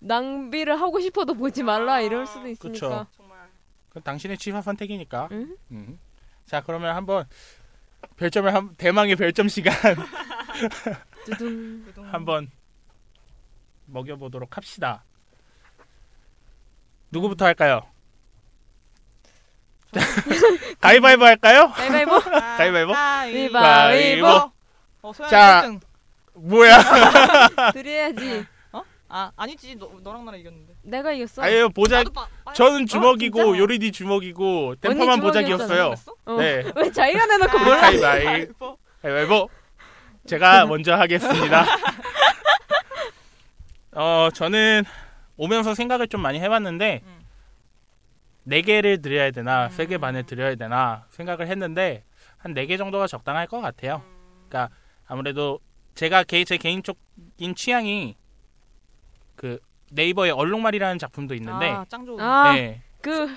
[0.00, 3.06] 낭비를 하고 싶어도 보지 말라 이럴 수도 있으니까
[3.88, 5.28] 그건 당신의 취사 선택이니까.
[5.32, 5.56] 응?
[5.70, 5.98] 음.
[6.46, 7.24] 자, 그러면 한번
[8.16, 9.74] 별점을 한 대망의 별점 시간
[12.10, 12.50] 한번
[13.86, 15.04] 먹여보도록 합시다.
[17.10, 17.82] 누구부터 할까요?
[20.80, 21.70] 가위바위보 할까요?
[21.74, 22.18] 가위바위보
[22.56, 22.92] 가위바위보?
[22.92, 24.26] 가위바위보.
[25.02, 25.62] 어, 소연이 자.
[25.66, 25.80] 1등.
[26.34, 26.78] 뭐야?
[27.72, 28.46] 드려야지
[29.16, 29.76] 아, 아니지.
[29.76, 30.74] 너, 너랑 나랑 이겼는데.
[30.82, 31.98] 내가 이겼어 아유 보자.
[31.98, 32.10] 나도
[32.52, 33.58] 저는 주먹이고 진짜?
[33.58, 35.84] 요리디 주먹이고 언니 보자기였어요.
[35.90, 36.14] 그랬어?
[36.24, 36.36] 어.
[36.36, 36.64] 네.
[36.74, 38.76] 왜 자기가 내놓고 아, 몰라 가위바위보.
[39.02, 39.48] 가위바위보.
[40.26, 41.64] 제가 먼저 하겠습니다.
[43.94, 44.84] 어, 저는
[45.36, 47.20] 오면서 생각을 좀 많이 해봤는데 음.
[48.44, 49.70] 네 개를 드려야 되나, 음.
[49.70, 52.04] 세개 반을 드려야 되나 생각을 했는데
[52.38, 54.02] 한네개 정도가 적당할 것 같아요.
[54.48, 54.74] 그러니까
[55.06, 55.60] 아무래도
[55.94, 58.16] 제가 개, 제 개인적인 취향이
[59.36, 59.58] 그
[59.92, 62.20] 네이버에 얼룩말이라는 작품도 있는데 아, 짱 좋은.
[62.20, 63.28] 아, 네, 그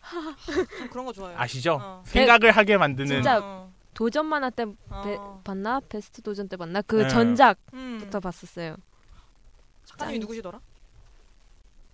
[0.78, 1.38] 전 그런 거 좋아해요.
[1.38, 1.78] 아시죠?
[1.80, 2.02] 어.
[2.06, 3.70] 생각을 하게 만드는 진짜 어.
[3.94, 5.40] 도전 만화 때 배- 어.
[5.44, 5.80] 봤나?
[5.88, 6.82] 베스트 도전 때 봤나?
[6.82, 7.08] 그 네.
[7.08, 8.20] 전작부터 음.
[8.22, 8.76] 봤었어요.
[9.96, 10.58] 작가님이 누구시더라?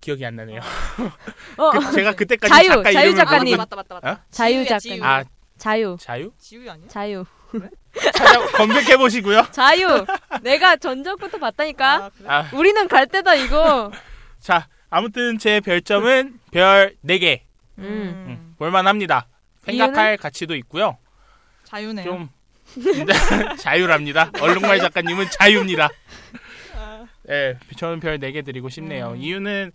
[0.01, 0.59] 기억이 안 나네요.
[1.57, 3.53] 어, 그, 제가 그때까지 자유, 작가 자유 이름을 작가님.
[3.53, 4.11] 모르고- 맞다 맞다 맞다.
[4.11, 4.17] 어?
[4.29, 4.79] 자유 지우야, 작가님.
[5.01, 5.03] 지우.
[5.05, 5.23] 아
[5.57, 6.31] 자유, 자유?
[6.39, 6.87] 지우 아니야?
[6.89, 7.25] 자유,
[8.13, 9.47] 찾아 검색해 보시고요.
[9.51, 10.05] 자유.
[10.43, 11.95] 내가 전작부터 봤다니까.
[11.95, 12.27] 아, 그래?
[12.29, 13.91] 아, 우리는 갈 때다 이거.
[14.41, 17.41] 자, 아무튼 제 별점은 별 4개.
[17.77, 17.83] 음.
[17.85, 19.27] 음, 볼만합니다.
[19.65, 20.97] 생각할 가치도 있고요.
[21.63, 22.03] 자유네요.
[22.03, 22.29] 좀
[23.57, 24.31] 자유랍니다.
[24.41, 25.89] 얼룩말 작가님은 자유입니다.
[27.27, 29.11] 아, 예, 저는 별 4개 드리고 싶네요.
[29.11, 29.17] 음.
[29.17, 29.71] 이유는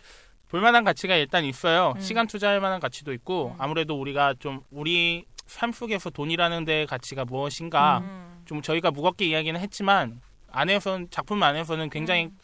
[0.48, 1.92] 볼만한 가치가 일단 있어요.
[1.96, 2.00] 음.
[2.00, 3.54] 시간 투자할 만한 가치도 있고 음.
[3.58, 8.42] 아무래도 우리가 좀 우리 삶 속에서 돈이라는 데의 가치가 무엇인가 음.
[8.44, 10.20] 좀 저희가 무겁게 이야기는 했지만
[10.50, 12.38] 안에서는 작품 안에서는 굉장히 음.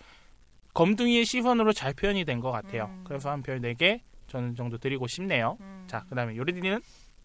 [0.75, 2.87] 검둥이의 시선으로 잘 표현이 된 것 같아요.
[2.87, 3.05] 음.
[3.07, 5.57] 그래서 한 별 4개 저는 정도 드리고 싶네요.
[5.61, 5.85] 음.
[5.87, 6.81] 자, 그 다음에 요리디는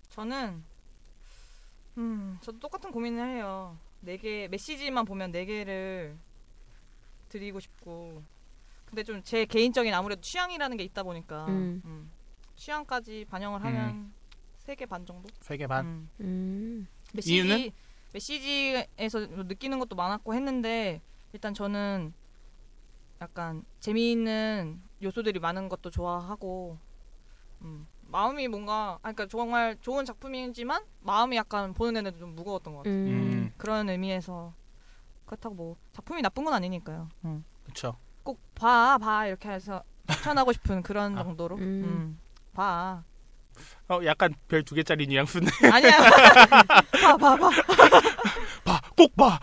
[0.10, 0.64] 저는
[1.98, 3.78] 음, 저도 똑같은 고민을 해요.
[4.02, 6.16] 네개 메시지만 보면 네 개를
[7.30, 8.24] 드리고 싶고.
[8.86, 11.82] 근데 좀 제 개인적인 아무래도 취향이라는 게 있다 보니까 음.
[11.86, 12.12] 음.
[12.56, 14.12] 취향까지 반영을 하면
[14.58, 15.30] 세 개 반 정도?
[15.42, 15.86] 3개 반.
[15.86, 16.10] 음.
[16.22, 16.88] 음.
[17.14, 17.70] 메시지 이유는?
[18.14, 21.02] 메시지에서 느끼는 것도 많았고 했는데
[21.34, 22.14] 일단 저는
[23.22, 26.78] 약간 재미있는 요소들이 많은 것도 좋아하고
[27.62, 32.80] 음, 마음이 뭔가 아 그러니까 정말 좋은 작품이지만 마음이 약간 보는 애는 좀 무거웠던 것
[32.80, 32.94] 같아요.
[32.94, 33.08] 음.
[33.10, 34.54] 음, 그런 의미에서
[35.30, 37.08] 그렇다고 뭐 작품이 나쁜 건 아니니까요.
[37.26, 37.44] 음.
[37.64, 37.96] 그렇죠.
[38.24, 41.24] 꼭 봐, 봐 이렇게 해서 추천하고 싶은 그런 아.
[41.24, 41.56] 정도로.
[41.58, 41.62] 음.
[41.62, 42.20] 음.
[42.54, 43.04] 봐.
[43.90, 45.46] 어, 약간 별 두 개짜리 뉘앙스네.
[45.72, 45.92] 아니야.
[47.00, 47.50] 봐, 봐, 봐.
[48.64, 49.40] 봐, 꼭 봐.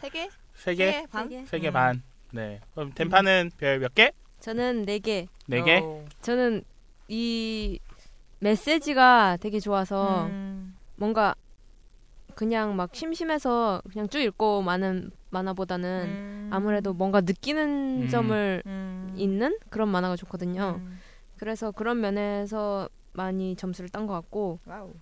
[0.00, 0.28] 세 개?
[0.54, 1.06] 세 개, 세 개?
[1.06, 1.28] 반?
[1.28, 1.46] 세 개.
[1.46, 1.72] 세개 음.
[1.72, 2.02] 반.
[2.32, 2.60] 네.
[2.74, 4.10] 그럼 템파는 별 몇 개?
[4.40, 5.26] 저는 네 개.
[5.46, 5.80] 네 개.
[5.82, 6.04] 어.
[6.22, 6.62] 저는
[7.08, 7.78] 이
[8.40, 10.76] 메시지가 되게 좋아서 음.
[10.96, 11.34] 뭔가
[12.38, 16.50] 그냥 막 심심해서 그냥 쭉 읽고 마는 만화보다는 음.
[16.52, 18.08] 아무래도 뭔가 느끼는 음.
[18.08, 19.12] 점을 음.
[19.16, 20.76] 있는 그런 만화가 좋거든요.
[20.78, 21.00] 음.
[21.36, 24.94] 그래서 그런 면에서 많이 점수를 딴 것 같고 와우.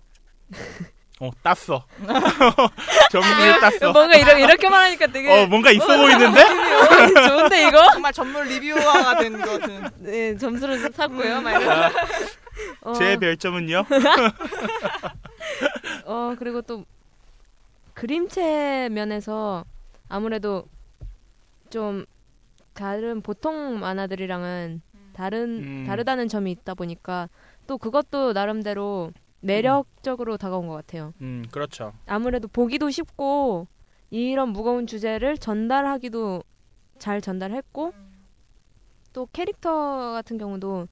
[1.21, 1.85] 어, 땄어.
[3.11, 3.93] 점수를 땄어.
[3.93, 6.41] 뭔가 이렇게 이렇게 말하니까 되게 어, 뭔가 있어 보이는데?
[6.41, 7.91] 어, 좋은데 이거?
[7.91, 9.89] 정말 전문 리뷰어가 된것 같은.
[9.99, 11.41] 네 점수를 샀고요.
[11.41, 11.97] 막 이러면서.
[12.81, 13.85] 어, 제 별점은요?
[16.05, 16.83] 어 그리고 또
[17.97, 19.65] 그림체 면에서
[20.07, 20.67] 아무래도
[21.71, 22.05] 좀
[22.73, 24.83] 다른 보통 만화들이랑은
[25.13, 25.83] 다른 음.
[25.87, 27.27] 다르다는 점이 있다 보니까
[27.65, 31.11] 또 그것도 나름대로 매력적으로 다가온 것 같아요.
[31.21, 31.91] 음, 그렇죠.
[32.05, 33.65] 아무래도 보기도 쉽고
[34.11, 36.43] 이런 무거운 주제를 전달하기도
[36.99, 37.93] 잘 전달했고
[39.13, 40.87] 또 캐릭터 같은 경우도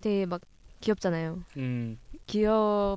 [0.00, 0.40] 되게 막
[0.82, 1.42] 귀엽잖아요.
[1.56, 1.98] 음,
[2.28, 2.96] 귀여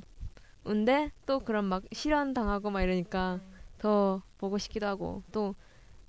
[0.66, 3.40] 운데 또 그런 막 실현 당하고 막 이러니까
[3.78, 5.54] 더 보고 싶기도 하고 또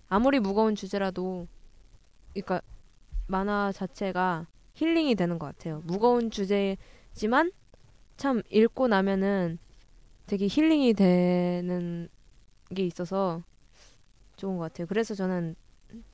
[0.10, 1.48] 아무리 무거운 주제라도
[2.34, 2.62] 그러니까
[3.28, 5.82] 만화 자체가 힐링이 되는 것 같아요.
[5.86, 7.52] 무거운 주제지만
[8.16, 9.60] 참 읽고 나면은
[10.26, 12.10] 되게 힐링이 되는
[12.74, 13.44] 게 있어서
[14.36, 14.88] 좋은 것 같아요.
[14.88, 15.56] 그래서 저는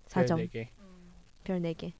[0.07, 0.69] 4점, 네 개.
[1.43, 1.93] 별 4개.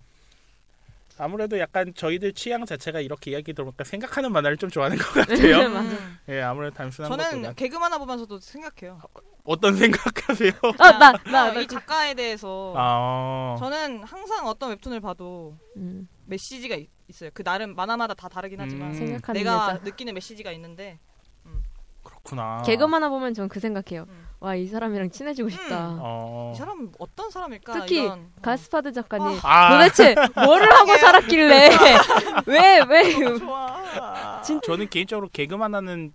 [1.18, 5.70] 아무래도 약간 저희들 취향 자체가 이렇게 이야기 들어보니까 생각하는 만화를 좀 좋아하는 것 같아요.
[5.70, 5.82] 맞아.
[5.82, 6.18] 음.
[6.30, 9.00] 예, 아무래도 단순한 저는 개그 만화 보면서도 생각해요.
[9.44, 10.52] 어떤 생각하세요?
[10.80, 11.60] 아, 나, 나, 그냥 나.
[11.62, 16.90] 이 작가에 대해서 아, 저는 항상 어떤 웹툰을 봐도 음, 메시지가 있,
[17.22, 18.94] 어요그 나름 만화마다 다 다르긴 하지만 음.
[18.96, 19.80] 생각하는 내가 여자.
[19.84, 21.00] 느끼는 메시지가 있는데
[22.24, 22.62] 그렇구나.
[22.66, 24.06] 개그만 하나 보면 전 그 생각해요.
[24.08, 24.28] 음.
[24.40, 25.98] 와, 이 사람이랑 친해지고 싶다.
[26.02, 26.52] 어.
[26.54, 27.74] 이 사람은 어떤 사람일까?
[27.82, 28.42] 특히 이런, 어.
[28.42, 29.40] 가스파드 작가님.
[29.44, 31.70] 아, 도대체 뭐를 하고 살았길래
[32.48, 33.26] 왜 왜?
[33.26, 34.42] 어, 좋아.
[34.64, 36.14] 저는 개인적으로 개그만 하는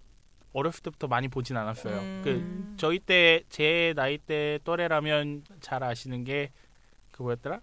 [0.52, 1.94] 어렸을 때부터 많이 보진 않았어요.
[1.98, 2.20] 음.
[2.24, 6.50] 그 저희 때 제 나이 때 또래라면 잘 아시는 게
[7.12, 7.60] 그 뭐였더라?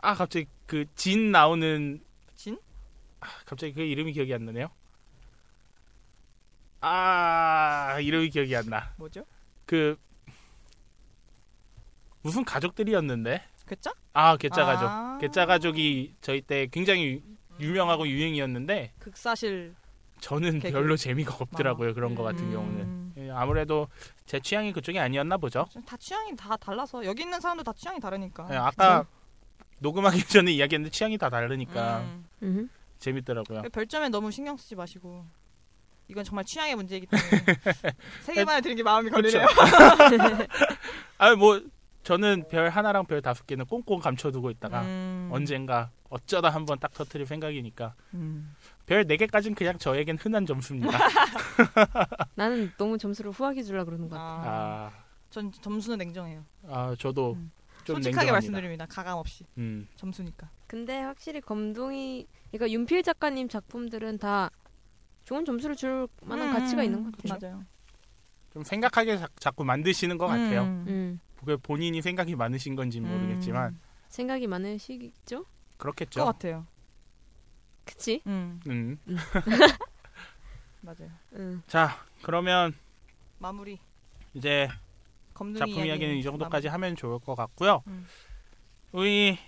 [0.00, 2.00] 아 갑자기 그 진 나오는
[2.36, 2.58] 진?
[3.20, 4.68] 아, 갑자기 그 이름이 기억이 안 나네요.
[6.80, 8.92] 아 이름이 기억이 안 나.
[8.96, 9.24] 뭐죠?
[9.66, 9.96] 그
[12.22, 13.42] 무슨 가족들이었는데?
[13.66, 13.92] 괴짜?
[14.12, 14.86] 아 개짜 가족.
[14.86, 15.18] 아.
[15.20, 17.22] 개짜 가족이 저희 때 굉장히
[17.60, 19.74] 유명하고 유행이었는데 극사실
[20.20, 20.72] 저는 개그.
[20.72, 22.52] 별로 재미가 없더라고요 그런 거 같은 음.
[22.52, 23.88] 경우는 예, 아무래도
[24.26, 28.48] 제 취향이 그쪽이 아니었나 보죠 다 취향이 다 달라서 여기 있는 사람도 다 취향이 다르니까.
[28.50, 29.06] 예, 아까
[29.80, 32.28] 녹음하기 전에 이야기했는데 취향이 다 다르니까 음.
[32.42, 32.70] 음.
[32.98, 35.24] 재밌더라고요 별점에 너무 신경 쓰지 마시고
[36.08, 37.28] 이건 정말 취향의 문제이기 때문에
[38.22, 39.46] 세 개만에 드는 게 마음이 걸리네요.
[41.18, 41.62] 아뭐
[42.02, 45.28] 저는 별 하나랑 별 다섯 개는 꽁꽁 감춰두고 있다가 음.
[45.30, 48.54] 언젠가 어쩌다 한번 딱 터트릴 생각이니까 음.
[48.86, 50.98] 별네 개까지는 그냥 저에겐 흔한 점수입니다
[52.34, 54.24] 나는 너무 점수를 후하게 주려 그러는 것 같아.
[54.24, 54.92] 아, 아,
[55.28, 56.44] 전 점수는 냉정해요.
[56.68, 57.50] 아 저도 음.
[57.84, 58.32] 좀 솔직하게 냉정합니다.
[58.32, 58.86] 말씀드립니다.
[58.86, 60.48] 가감 없이 음, 점수니까.
[60.66, 64.50] 근데 확실히 검동이 그러니까 윤필 작가님 작품들은 다
[65.28, 67.50] 좋은 점수를 줄 만한 음, 가치가 있는 것 같아요.
[67.50, 67.64] 맞아요.
[68.50, 70.84] 좀 생각하게 자, 자꾸 만드시는 것 같아요 음.
[70.88, 71.20] 음.
[71.38, 73.80] 그게 본인이 생각이 많으신 건지 는 모르겠지만 음.
[74.08, 75.44] 생각이 많으시겠죠?
[75.76, 76.66] 그렇겠죠 것 같아요.
[77.84, 78.22] 그치?
[78.26, 78.58] 음.
[78.68, 78.98] 음.
[80.80, 81.10] 맞아요.
[81.34, 81.62] 응.
[81.66, 82.72] 자 그러면
[83.38, 83.78] 마무리.
[84.32, 84.70] 이제
[85.58, 87.82] 작품 이야기는 이 정도까지 하면 좋을 것 같고요.
[87.86, 88.06] 음.
[88.92, 89.38] 우리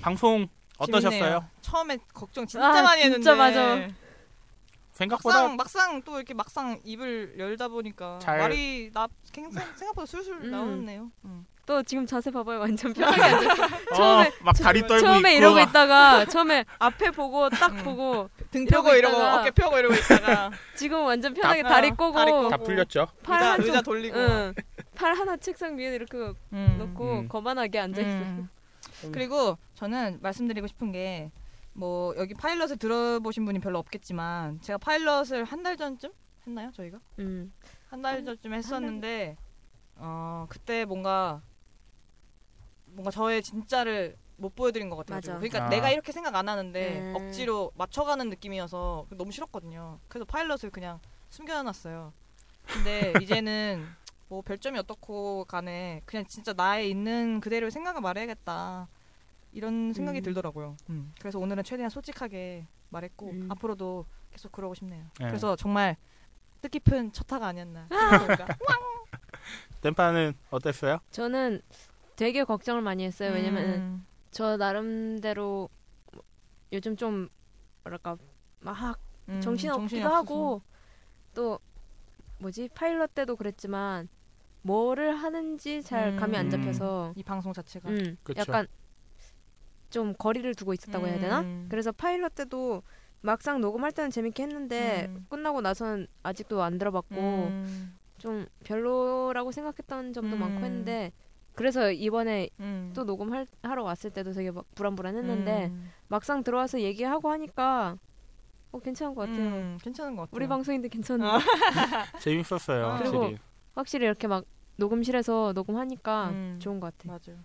[0.00, 1.10] 방송 어떠셨어요?
[1.10, 1.50] 재밌네요.
[1.60, 3.99] 처음에 걱정 진짜 아, 많이 했는데 진짜 맞아.
[5.04, 10.34] 생각보다 막상 막상 또 이렇게 막상 입을 열다 보니까 잘- 말이 나 생- 생각보다 술술
[10.44, 10.50] 음.
[10.50, 11.10] 나오네요.
[11.24, 11.46] 음.
[11.66, 12.58] 또 지금 자세 봐봐요.
[12.58, 13.62] 완전 편하게 앉았어.
[13.92, 17.84] 어, 처음에- 막 다리 떨고 처음에 있고 이러고 막 있다가 처음에 앞에 보고 딱 음.
[17.84, 21.88] 보고 등 이러고 펴고 이러고 있다가 어깨 펴고 이러고 있다가 지금 완전 편하게 다- 다리
[21.88, 22.48] 어, 꼬고 다리 꼬고.
[22.48, 23.06] 다 풀렸죠.
[23.22, 24.54] 팔 의자, 한쪽 의자 돌리고 응.
[24.96, 26.18] 팔 하나 책상 위에 이렇게
[26.52, 26.76] 음.
[26.78, 27.28] 놓고 음.
[27.28, 28.08] 거만하게 앉아 있어.
[28.10, 28.48] 음.
[29.12, 31.30] 그리고 저는 말씀드리고 싶은 게
[31.72, 36.10] 뭐 여기 파일럿을 들어보신 분이 별로 없겠지만 제가 파일럿을 한 달 전쯤
[36.46, 37.52] 했나요 저희가 음.
[37.88, 39.36] 한 달 전쯤 했었는데
[39.96, 41.42] 어 그때 뭔가
[42.86, 45.16] 뭔가 저의 진짜를 못 보여드린 것 같아요.
[45.16, 45.34] 맞아.
[45.34, 45.68] 그러니까 아.
[45.68, 47.14] 내가 이렇게 생각 안 하는데 음.
[47.14, 50.00] 억지로 맞춰가는 느낌이어서 너무 싫었거든요.
[50.08, 50.98] 그래서 파일럿을 그냥
[51.28, 52.12] 숨겨놨어요.
[52.66, 53.86] 근데 이제는
[54.28, 58.88] 뭐 별점이 어떻고 간에 그냥 진짜 나의 있는 그대로 생각을 말해야겠다
[59.52, 60.22] 이런 생각이 음.
[60.22, 60.76] 들더라고요.
[60.90, 61.12] 음.
[61.18, 63.48] 그래서 오늘은 최대한 솔직하게 말했고 음.
[63.50, 65.04] 앞으로도 계속 그러고 싶네요.
[65.18, 65.26] 네.
[65.26, 65.96] 그래서 정말
[66.60, 67.88] 뜻깊은 첫 타가 아니었나.
[69.80, 70.98] 댄파는 어땠어요?
[71.10, 71.62] 저는
[72.16, 73.32] 되게 걱정을 많이 했어요.
[73.32, 74.06] 왜냐면 음.
[74.30, 75.68] 저 나름대로
[76.72, 77.28] 요즘 좀
[77.82, 78.16] 뭐랄까
[78.60, 78.98] 막
[79.28, 80.16] 음, 정신 정신이 없기도 없어서.
[80.16, 80.62] 하고
[81.34, 81.58] 또
[82.38, 84.08] 뭐지 파일럿 때도 그랬지만
[84.62, 86.50] 뭐를 하는지 잘 감이 안 음.
[86.50, 88.16] 잡혀서 이 방송 자체가 음.
[88.36, 88.66] 약간
[89.90, 91.40] 좀 거리를 두고 있었다고 해야 되나?
[91.40, 91.66] 음.
[91.68, 92.82] 그래서 파일럿 때도
[93.20, 95.26] 막상 녹음할 때는 재밌게 했는데 음.
[95.28, 97.98] 끝나고 나선 아직도 안 들어봤고 음.
[98.18, 100.40] 좀 별로라고 생각했던 점도 음.
[100.40, 101.12] 많고 했는데
[101.54, 102.92] 그래서 이번에 음.
[102.94, 105.90] 또 녹음할 하러 왔을 때도 되게 막 불안불안했는데 음.
[106.08, 107.96] 막상 들어와서 얘기하고 하니까
[108.72, 109.46] 어 괜찮은 것 같아요.
[109.46, 110.36] 음, 괜찮은 것 같아요.
[110.36, 111.40] 우리 방송인데 괜찮은데 아.
[112.20, 112.86] 재밌었어요.
[112.86, 112.94] 아.
[112.94, 113.18] 확실히.
[113.18, 113.36] 그리고
[113.74, 114.44] 확실히 이렇게 막
[114.76, 116.58] 녹음실에서 녹음하니까 음.
[116.60, 117.08] 좋은 것 같아.
[117.08, 117.40] 맞아요.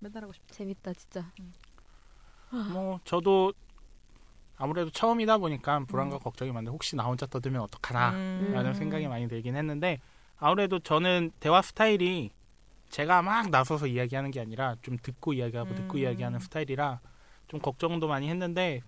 [0.00, 0.04] 음.
[0.04, 0.54] 맨날 하고 싶다.
[0.54, 1.30] 재밌다 진짜.
[2.72, 3.52] 뭐 저도
[4.56, 6.20] 아무래도 처음이다 보니까 불안과 음.
[6.20, 8.50] 걱정이 많은데 혹시 나 혼자 떠들면 어떡하나 음.
[8.52, 10.00] 라는 생각이 많이 들긴 했는데
[10.36, 12.30] 아무래도 저는 대화 스타일이
[12.90, 16.02] 제가 막 나서서 이야기하는 게 아니라 좀 듣고 이야기하고 듣고 음.
[16.02, 17.00] 이야기하는 스타일이라
[17.48, 18.82] 좀 걱정도 많이 했는데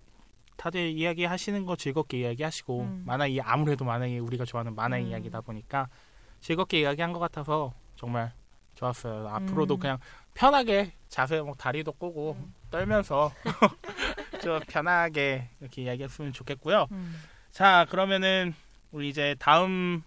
[0.56, 3.02] 다들 이야기 하시는 거 즐겁게 이야기하시고 음.
[3.06, 5.06] 만화 이 아무래도 만화 이 우리가 좋아하는 만화 음.
[5.06, 5.88] 이야기다 보니까
[6.40, 8.32] 즐겁게 이야기한 것 같아서 정말
[8.74, 9.28] 좋았어요.
[9.28, 9.78] 앞으로도 음.
[9.78, 9.98] 그냥
[10.34, 12.54] 편하게 자세 뭐 다리도 꼬고 음.
[12.70, 13.32] 떨면서
[14.42, 16.86] 좀 편하게 이렇게 이야기했으면 좋겠고요.
[16.90, 17.20] 음.
[17.50, 18.54] 자 그러면은
[18.92, 20.00] 우리 이제 다음에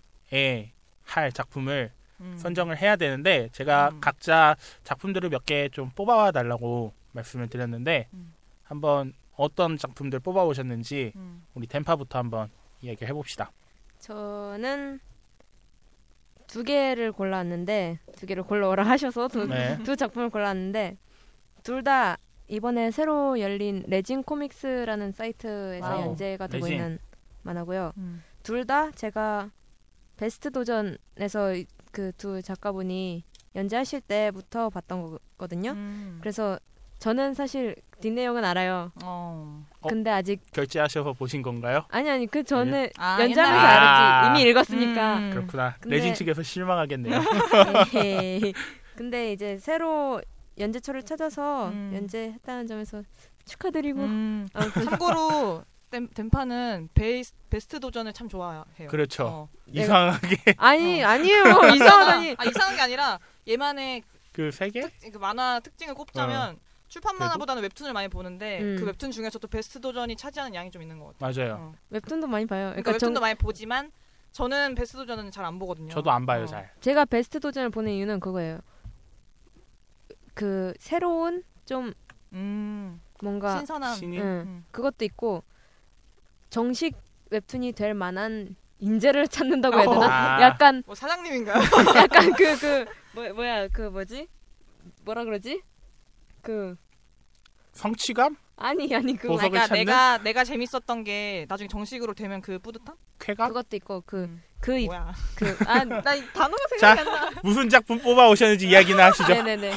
[1.03, 1.91] 할 작품을
[2.21, 2.35] 음.
[2.39, 4.01] 선정을 해야 되는데 제가 음.
[4.01, 8.33] 각자 작품들을 몇 개 좀 뽑아와 달라고 말씀을 드렸는데 음.
[8.63, 11.45] 한번 어떤 작품들 뽑아 오셨는지 음.
[11.53, 12.49] 우리 템파부터 한번
[12.81, 13.51] 이야기해 봅시다.
[13.99, 14.99] 저는
[16.55, 19.77] 두 개를 골랐는데 두 개를 골라오라 하셔서 두, 네.
[19.83, 20.97] 두 작품을 골랐는데
[21.63, 26.01] 둘 다 이번에 새로 열린 레진 코믹스라는 사이트에서 와우.
[26.01, 26.77] 연재가 되고 레진.
[26.79, 26.99] 있는
[27.43, 27.91] 만화고요.
[27.97, 28.23] 음.
[28.43, 29.51] 둘다 제가
[30.15, 31.55] 베스트 도전에서
[31.91, 33.25] 그 두 작가분이
[33.55, 35.71] 연재하실 때부터 봤던 거거든요.
[35.71, 36.19] 음.
[36.21, 36.57] 그래서
[36.99, 38.91] 저는 사실 뒷내용은 알아요.
[39.03, 39.63] 어.
[39.81, 39.87] 어?
[39.87, 41.85] 근데 아직 결제하셔서 보신 건가요?
[41.89, 43.77] 아니 아니 그 전에 아, 연재하면서 옛날에.
[43.77, 44.01] 알았지.
[44.01, 44.29] 아.
[44.39, 45.17] 이미 읽었으니까.
[45.17, 45.29] 음.
[45.31, 45.75] 그렇구나.
[45.79, 47.13] 근데- 레진 측에서 실망하겠네요.
[47.95, 48.53] 에헤이.
[48.95, 50.21] 근데 이제 새로
[50.57, 51.91] 연재처를 찾아서 음.
[51.93, 53.03] 연재했다는 점에서
[53.45, 54.47] 축하드리고 음.
[54.53, 58.63] 아무튼 참고로 댐, 댐파는 베이스, 베스트 도전을 참 좋아해요.
[58.89, 59.25] 그렇죠.
[59.27, 59.49] 어.
[59.67, 61.07] 이상하게 아니 어.
[61.09, 61.43] 아니에요
[61.75, 64.81] 이상하다니 아, 이상한 게 아니라 얘만의 그세 개?
[64.81, 66.57] 특, 그 만화 특징을 꼽자면
[66.95, 67.17] 출판?
[67.17, 68.75] 만화보다는 웹툰을 많이 보는데 음.
[68.79, 71.33] 그 웹툰 중에서도 베스트 도전이 차지하는 양이 좀 있는 것 같아요.
[71.51, 71.61] 맞아요.
[71.61, 71.75] 어.
[71.89, 72.69] 웹툰도 많이 봐요.
[72.69, 73.91] 그러니까, 그러니까 전- 웹툰도 많이 보지만
[74.31, 75.89] 저는 베스트 도전은 잘 안 보거든요.
[75.89, 76.45] 저도 안 봐요 어.
[76.45, 76.71] 잘.
[76.79, 78.59] 제가 베스트 도전을 보는 이유는 그거예요.
[80.33, 81.93] 그 새로운 좀
[82.33, 83.01] 음.
[83.21, 83.99] 뭔가 신선한.
[84.03, 84.65] 응, 음.
[84.71, 85.43] 그것도 있고
[86.49, 86.95] 정식
[87.29, 90.35] 웹툰이 될 만한 인재를 찾는다고 해야 되나?
[90.37, 90.41] 아.
[90.41, 91.55] 약간 뭐 사장님인가요?
[91.97, 92.85] 약간 그 그
[93.15, 94.27] 뭐, 뭐야 그 뭐지?
[95.03, 95.61] 뭐라 그러지?
[96.41, 96.75] 그
[97.75, 98.35] 성취감?
[98.57, 99.85] 아니 아니 그 보석을 그러니까 찾는?
[99.85, 102.95] 내가 내가 재밌었던 게 나중에 정식으로 되면 그 뿌듯함?
[103.19, 103.49] 쾌감?
[103.49, 104.41] 그것도 있고 음.
[104.61, 105.13] 그그 뭐야?
[105.35, 106.95] 그아나 단어가 자.
[106.95, 107.41] 생각이 안 나.
[107.43, 109.27] 무슨 작품 뽑아 오셨는지 이야기나 하시죠.
[109.27, 109.73] 네네네.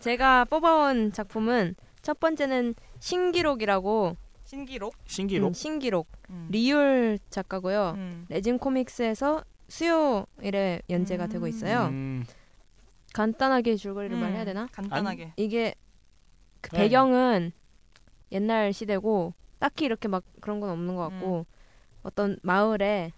[0.00, 4.94] 제가 뽑아온 작품은 첫 번째는 신기록이라고 신기록.
[5.06, 5.48] 신기록.
[5.50, 6.48] 음, 신기록 음.
[6.50, 7.94] 리율 작가고요.
[7.96, 8.26] 음.
[8.28, 11.86] 레진 코믹스에서 수요일에 연재가 되고 있어요.
[11.86, 12.24] 음,
[13.14, 14.20] 간단하게 줄거리를 음.
[14.20, 14.66] 말해야 되나?
[14.72, 15.32] 간단하게.
[15.36, 15.74] 이게
[16.62, 16.82] 그 네.
[16.82, 17.52] 배경은
[18.32, 21.46] 옛날 시대고 딱히 이렇게 막 그런 건 없는 것 같고
[22.02, 23.12] 어떤 마을에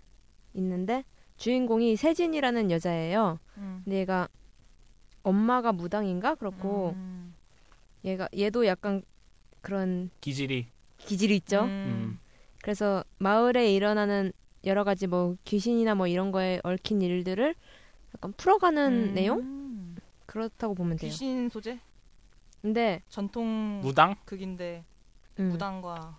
[0.55, 1.05] 있는데
[1.37, 3.39] 주인공이 세진이라는 여자예요.
[3.59, 3.81] 음.
[3.85, 4.29] 근데 얘가
[5.23, 7.35] 엄마가 무당인가 그렇고 음.
[8.05, 9.03] 얘가 얘도 약간
[9.61, 10.67] 그런 기질이.
[10.99, 11.63] 기질이 있죠.
[11.63, 12.19] 음.
[12.63, 14.33] 그래서 마을에 일어나는
[14.65, 17.55] 여러 가지 뭐 귀신이나 뭐 이런 거에 얽힌 일들을
[18.15, 19.15] 약간 풀어가는 음.
[19.15, 21.11] 내용 그렇다고 보면 돼요.
[21.11, 21.79] 귀신 소재?
[22.65, 24.17] 근데 전통 무당?
[24.25, 24.87] 극인데
[25.39, 26.19] 음, 무당과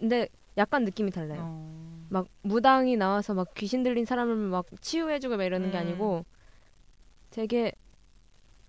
[0.00, 1.42] 근데 약간 느낌이 달라요.
[1.44, 2.06] 어.
[2.08, 5.80] 막 무당이 나와서 막 귀신 들린 사람을 막 치유해주고 막 이러는 게 음.
[5.80, 6.24] 아니고
[7.30, 7.70] 되게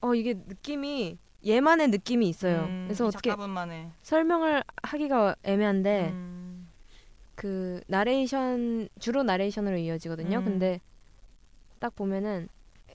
[0.02, 2.66] 어 이게 느낌이 얘만의 느낌이 있어요.
[2.66, 6.68] 음, 그래서 이 어떻게 작가분만의 설명을 하기가 애매한데 음.
[7.34, 10.38] 그 나레이션 주로 나레이션으로 이어지거든요.
[10.38, 10.46] 음.
[10.46, 10.80] 근데
[11.80, 12.48] 딱 보면은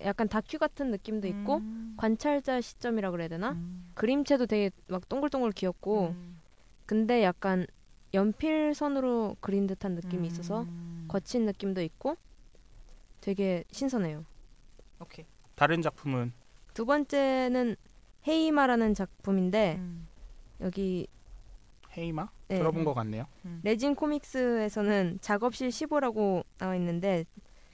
[0.05, 1.95] 약간 다큐 같은 느낌도 있고 음.
[1.97, 3.53] 관찰자 시점이라 그래야 되나?
[3.53, 3.91] 음.
[3.95, 6.41] 그림체도 되게 막 동글동글 귀엽고 음.
[6.85, 7.67] 근데 약간
[8.15, 10.25] 연필선으로 그린 듯한 느낌이 음.
[10.25, 10.67] 있어서
[11.09, 12.17] 거친 느낌도 있고
[13.21, 14.25] 되게 신선해요.
[15.01, 15.25] 오케이.
[15.55, 16.33] 다른 작품은
[16.75, 17.77] 두 번째는
[18.27, 20.07] 헤이마라는 작품인데 음.
[20.61, 21.07] 여기
[21.97, 22.29] 헤이마?
[22.49, 23.27] 네, 들어본 것 같네요.
[23.63, 27.25] 레진 코믹스에서는 작업실 15라고 나와 있는데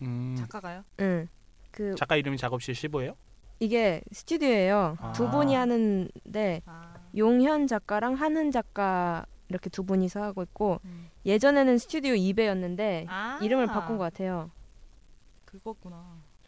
[0.01, 0.85] 음, 작가가요?
[1.01, 1.29] 응.
[1.73, 3.17] 그 작가 이름이 작업실 15예요?
[3.59, 4.97] 이게 스튜디오예요.
[5.01, 5.13] 아.
[5.13, 6.95] 두 분이 하는데 아.
[7.17, 11.09] 용현 작가랑 한은 작가 이렇게 두 분이서 하고 있고 음.
[11.27, 13.39] 예전에는 스튜디오 2배였는데 아.
[13.43, 14.51] 이름을 바꾼 것 같아요.
[15.45, 15.97] 그거구나.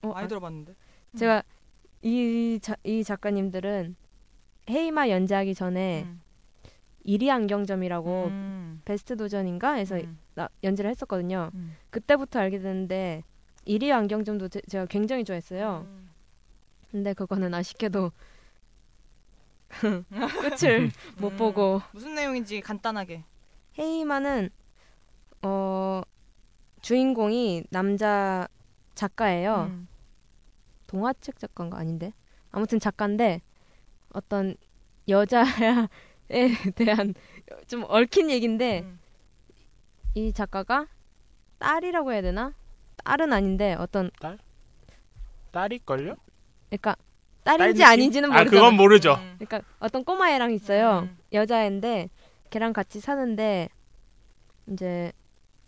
[0.02, 0.74] 어, 많이 아, 들어봤는데.
[1.16, 1.42] 제가
[2.02, 3.96] 이, 자, 이 작가님들은
[4.68, 6.20] 헤이마 연재하기 전에 음.
[7.04, 8.82] 이리 안경점이라고 음.
[8.84, 10.18] 베스트 도전인가 해서 음.
[10.34, 11.50] 나, 연재를 했었거든요.
[11.54, 11.76] 음.
[11.90, 13.22] 그때부터 알게 됐는데
[13.64, 15.86] 이리 안경점도 제, 제가 굉장히 좋아했어요.
[15.88, 16.10] 음.
[16.90, 18.12] 근데 그거는 아쉽게도
[20.40, 21.36] 끝을 못 음.
[21.36, 23.24] 보고 무슨 내용인지 간단하게.
[23.78, 24.50] 헤이마는
[25.42, 26.02] 어
[26.80, 28.46] 주인공이 남자
[28.94, 29.68] 작가예요.
[29.70, 29.88] 음.
[30.86, 32.12] 동화책 작가인가 아닌데
[32.52, 33.42] 아무튼 작가인데
[34.10, 34.54] 어떤
[35.08, 35.88] 여자에
[36.76, 37.14] 대한
[37.66, 39.00] 좀 얽힌 얘긴데 음.
[40.14, 40.86] 이 작가가
[41.58, 42.54] 딸이라고 해야 되나?
[43.04, 44.10] 딸은 아닌데 어떤
[45.52, 46.16] 딸일걸요?
[46.68, 46.96] 그러니까
[47.44, 47.92] 딸 딸인지 느낌?
[47.92, 48.50] 아닌지는 아 모르잖아.
[48.50, 49.14] 그건 모르죠.
[49.14, 49.36] 음.
[49.38, 51.00] 그러니까 어떤 꼬마 애랑 있어요.
[51.10, 51.16] 음.
[51.32, 52.08] 여자애인데
[52.50, 53.68] 걔랑 같이 사는데
[54.68, 55.12] 이제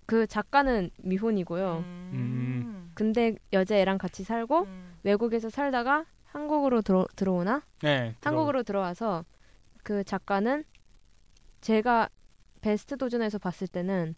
[0.07, 1.85] 그 작가는 미혼이고요.
[2.13, 2.91] 음.
[2.95, 4.95] 근데 여자애랑 같이 살고 음.
[5.03, 7.63] 외국에서 살다가 한국으로 들어, 들어오나?
[7.83, 8.15] 네.
[8.23, 9.25] 한국으로 들어와서
[9.83, 10.65] 그 작가는
[11.61, 12.09] 제가
[12.61, 14.15] 베스트 도전에서 봤을 때는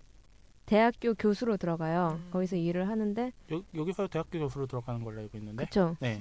[0.68, 2.20] 대학교 교수로 들어가요.
[2.22, 2.30] 음.
[2.30, 5.64] 거기서 일을 하는데 여, 여기서 대학교 교수로 들어가는 걸로 알고 있는데.
[5.64, 5.96] 그쵸?
[5.98, 6.20] 네.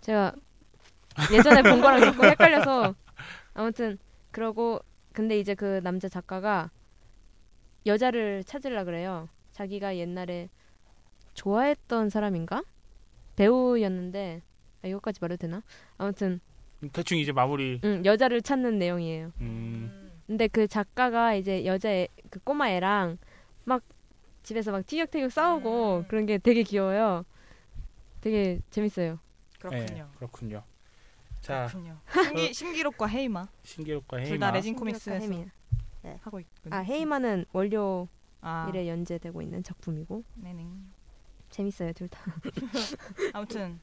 [0.00, 0.34] 제가
[1.32, 2.96] 예전에 본 거랑 자꾸 헷갈려서
[3.54, 3.96] 아무튼
[4.32, 4.80] 그러고
[5.12, 6.70] 근데 이제 그 남자 작가가
[7.86, 9.28] 여자를 찾으려 그래요.
[9.52, 10.50] 자기가 옛날에
[11.34, 12.64] 좋아했던 사람인가
[13.36, 14.42] 배우였는데
[14.82, 15.62] 아, 이거까지 말해도 되나?
[15.96, 16.40] 아무튼
[16.92, 17.80] 대충 이제 마무리.
[17.84, 19.26] 음, 여자를 찾는 내용이에요.
[19.40, 19.42] 음.
[19.42, 20.12] 음.
[20.26, 21.88] 근데 그 작가가 이제 여자
[22.30, 23.18] 그 꼬마 애랑
[23.66, 23.82] 막
[24.44, 26.08] 집에서 막 티격태격 싸우고 음.
[26.08, 27.24] 그런 게 되게 귀여워요.
[28.20, 29.18] 되게 재밌어요.
[29.58, 29.84] 그렇군요.
[29.86, 30.62] 네, 그렇군요.
[31.40, 31.98] 자, 그렇군요.
[32.24, 34.46] 신기 신기록과 헤이마 신기록과 둘 헤이마.
[34.46, 35.44] 다 레진 코믹스에서 헤이마.
[36.22, 36.72] 하고 있군.
[36.72, 38.06] 아 헤이마는 월요일에
[38.42, 40.64] 아, 연재되고 있는 작품이고 네네.
[41.50, 42.20] 재밌어요 둘 다.
[43.34, 43.80] 아무튼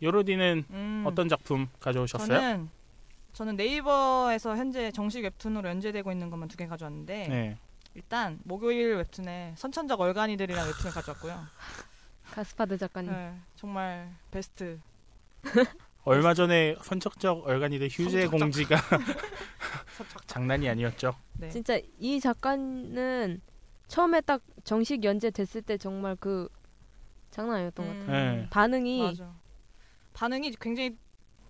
[0.00, 2.26] 요로디는 음, 어떤 작품 가져오셨어요?
[2.28, 2.70] 저는
[3.34, 7.58] 저는 네이버에서 현재 정식 웹툰으로 연재되고 있는 것만 두 개 가져왔는데 네.
[7.94, 11.40] 일단 목요일 웹툰에 선천적 얼간이들이라는 웹툰을 가져왔고요.
[12.32, 13.10] 가스파드 작가님.
[13.12, 14.78] 네, 정말 베스트.
[16.04, 18.30] 얼마 전에 선척적 얼간이들 휴재 선척적.
[18.30, 18.76] 공지가
[19.96, 20.26] 선척.
[20.28, 21.14] 장난이 아니었죠.
[21.34, 21.48] 네.
[21.50, 23.40] 진짜 이 작가는
[23.88, 26.48] 처음에 딱 정식 연재됐을 때 정말 그
[27.30, 28.36] 장난 아니었던 것 같아요.
[28.36, 28.46] 네.
[28.50, 29.34] 반응이 맞아.
[30.14, 30.96] 반응이 굉장히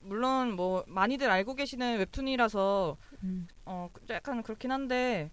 [0.00, 5.30] 물론 뭐 많이들 알고 계시는 웹툰이라서 음, 어 약간 그렇긴 한데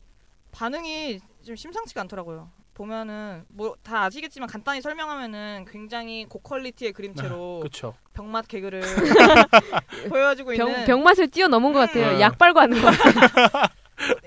[0.56, 2.50] 반응이 좀 심상치가 않더라고요.
[2.74, 7.94] 보면은 뭐 다 아시겠지만 간단히 설명하면은 굉장히 고퀄리티의 그림체로 그렇죠.
[8.14, 8.82] 병맛 개그를
[10.10, 12.16] 보여주고 병, 있는 병맛을 뛰어넘은 것 같아요.
[12.16, 12.22] 음.
[12.22, 13.70] 약 빨고 하는 것 같아요.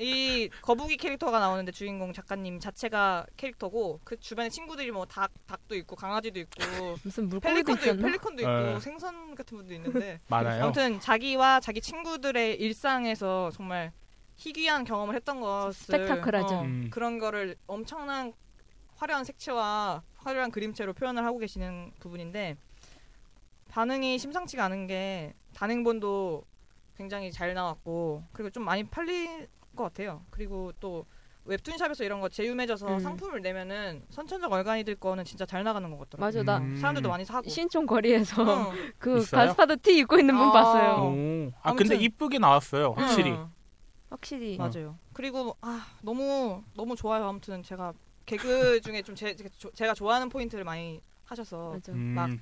[0.00, 5.94] 이 거북이 캐릭터가 나오는데 주인공 작가님 자체가 캐릭터고 그 주변에 친구들이 뭐 닭 닭도 있고
[5.96, 8.02] 강아지도 있고 무슨 물고기도 펠리컨도 있- 있었나?
[8.06, 8.80] 펠리컨도 있고 네.
[8.80, 10.64] 생선 같은 분도 있는데 많아요.
[10.64, 13.92] 아무튼 자기와 자기 친구들의 일상에서 정말
[14.39, 16.55] 희귀한 경험을 했던 것을 스펙타클하죠.
[16.57, 16.89] 어, 음.
[16.91, 18.32] 그런 거를 엄청난
[18.97, 22.57] 화려한 색채와 화려한 그림체로 표현을 하고 계시는 부분인데
[23.68, 26.45] 반응이 심상치가 않은 게 단행본도
[26.97, 30.24] 굉장히 잘 나왔고 그리고 좀 많이 팔릴 것 같아요.
[30.30, 31.05] 그리고 또
[31.45, 32.99] 웹툰샵에서 이런 거 재유매져서 음.
[32.99, 36.26] 상품을 내면은 선천적 얼간이들 거는 진짜 잘 나가는 것 같더라고요.
[36.26, 36.76] 맞아 나 음.
[36.76, 37.49] 사람들도 많이 사고.
[37.49, 38.72] 신촌 거리에서 어.
[38.99, 39.47] 그 있어요?
[39.47, 40.53] 가스파드 티 입고 있는 분 아.
[40.53, 40.91] 봤어요.
[41.05, 41.51] 오.
[41.62, 42.93] 아 아무튼- 근데 이쁘게 나왔어요.
[42.97, 43.30] 확실히.
[43.32, 43.51] 어.
[44.11, 44.98] 확실히 맞아요.
[45.12, 47.24] 그리고 아 너무 너무 좋아요.
[47.26, 47.92] 아무튼 제가
[48.26, 49.34] 개그 중에 좀 제,
[49.86, 51.92] 가 좋아하는 포인트를 많이 하셔서 맞아.
[51.92, 52.40] 음.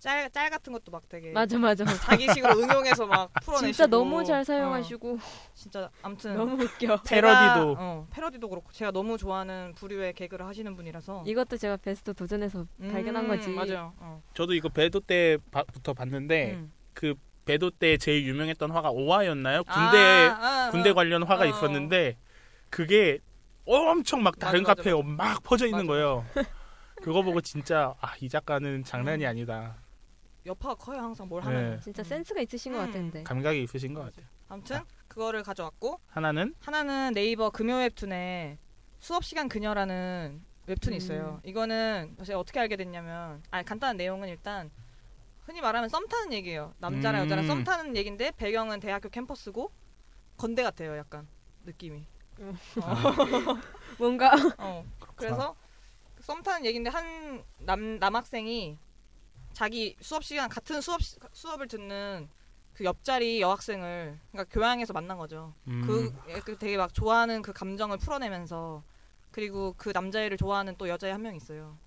[0.00, 1.84] 막짤짤 같은 것도 막 되게 맞아 맞아.
[1.84, 5.18] 자기식으로 응용해서 막 풀어내시고 진짜 너무 잘 어, 사용하시고
[5.54, 6.96] 진짜 아무튼 너무 웃겨.
[6.96, 7.76] 제가- 패러디도.
[7.78, 12.88] 어, 패러디도 그렇고 제가 너무 좋아하는 부류의 개그를 하시는 분이라서 이것도 제가 베스트 도전에서 음,
[12.92, 13.50] 발견한 거지.
[13.50, 13.92] 맞아요.
[13.98, 14.22] 어.
[14.34, 16.72] 저도 이거 배도 때부터 봤는데 음.
[16.94, 17.14] 그
[17.46, 19.62] 배도 때 제일 유명했던 화가 오화였나요?
[19.64, 19.96] 군대
[20.28, 20.94] 아, 아, 군대 아.
[20.94, 21.46] 관련 화가 어.
[21.46, 22.18] 있었는데
[22.68, 23.20] 그게
[23.64, 26.24] 엄청 막 다른 맞아, 맞아, 카페에 막 퍼져 있는 맞아, 거예요.
[27.02, 29.28] 그거 보고 진짜 아 이 작가는 장난이 음.
[29.30, 29.76] 아니다.
[30.44, 31.46] 여파가 커요 항상 뭘 네.
[31.48, 31.80] 하면.
[31.80, 32.86] 진짜 센스가 있으신 것 음.
[32.86, 33.22] 같은데.
[33.22, 34.26] 감각이 있으신 것 같아요.
[34.48, 38.58] 아무튼 그거를 가져왔고 하나는 하나는 네이버 금요 웹툰에
[38.98, 40.98] 수업 시간 그녀라는 웹툰이 음.
[40.98, 41.40] 있어요.
[41.44, 44.70] 이거는 제가 어떻게 알게 됐냐면, 아 간단한 내용은 일단
[45.46, 46.74] 흔히 말하면 썸 타는 얘기예요.
[46.78, 47.24] 남자랑 음.
[47.26, 49.70] 여자랑 썸 타는 얘긴데 배경은 대학교 캠퍼스고
[50.36, 51.26] 건대 같아요, 약간
[51.64, 52.04] 느낌이.
[52.40, 52.58] 음.
[52.82, 52.94] 어.
[53.98, 54.84] 뭔가 어.
[55.14, 55.54] 그래서
[56.20, 58.78] 썸 타는 얘긴데 한 남 남학생이
[59.52, 62.28] 자기 수업 시간 같은 수업 시- 수업을 듣는
[62.74, 65.54] 그 옆자리 여학생을 그러니까 교양에서 만난 거죠.
[65.66, 65.82] 음.
[65.86, 66.12] 그,
[66.44, 68.82] 그 되게 막 좋아하는 그 감정을 풀어내면서
[69.30, 71.78] 그리고 그 남자애를 좋아하는 또 여자애 한 명 있어요.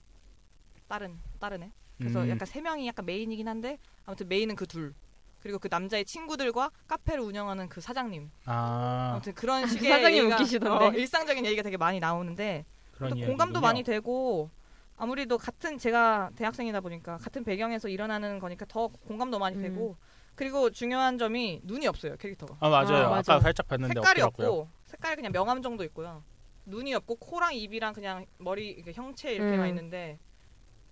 [0.88, 1.72] 다른 다른 애.
[2.00, 2.30] 그래서 음.
[2.30, 4.94] 약간 세 명이 약간 메인이긴 한데 아무튼 메인은 그 둘.
[5.42, 8.32] 그리고 그 남자의 친구들과 카페를 운영하는 그 사장님.
[8.46, 10.86] 아 아무튼 그런 식의 사장님 얘기가, 웃기시던데.
[10.86, 13.28] 어, 일상적인 얘기가 되게 많이 나오는데 그런 또 이야기군요.
[13.28, 14.50] 공감도 많이 되고
[14.98, 19.62] 아무래도 같은 제가 대학생이다 보니까 같은 배경에서 일어나는 거니까 더 공감도 많이 음.
[19.62, 19.96] 되고
[20.36, 22.58] 그리고 중요한 점이 눈이 없어요 캐릭터가.
[22.60, 23.06] 아 맞아요.
[23.06, 23.34] 아, 아, 맞아.
[23.36, 24.60] 까 살짝 봤는데 색깔이 없더라고요.
[24.62, 26.24] 없고 색깔 그냥 명암 정도 있고요.
[26.66, 29.68] 눈이 없고 코랑 입이랑 그냥 머리 이렇게 형체 이렇게만 음.
[29.70, 30.20] 있는데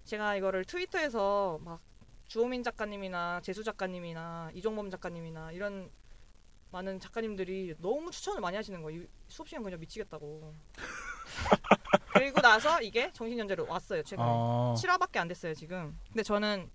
[0.08, 1.82] 제가 이거를 트위터에서 막
[2.28, 5.91] 주호민 작가님이나 재수 작가님이나 이종범 작가님이나 이런
[6.72, 9.01] 많은 작가님들이 너무 추천을 많이 하시는 거예요.
[9.01, 10.53] 이 수업 시간 그냥 미치겠다고.
[12.14, 14.01] 그리고 나서 이게 정신연재로 왔어요.
[14.03, 14.28] 최근에.
[14.28, 15.99] 어, 7화밖에 안 됐어요 지금.
[16.08, 16.72] 근데 저는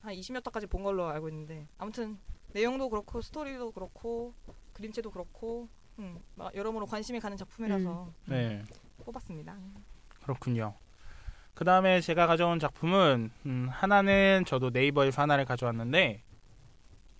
[0.00, 4.34] 한 20몇 화까지 본 걸로 알고 있는데 아무튼 내용도 그렇고 스토리도 그렇고
[4.72, 8.64] 그림체도 그렇고 음, 막 여러모로 관심이 가는 작품이라서 네.
[9.04, 9.58] 뽑았습니다.
[10.22, 10.76] 그렇군요.
[11.54, 16.22] 그 다음에 제가 가져온 작품은 음, 하나는 저도 네이버에서 하나를 가져왔는데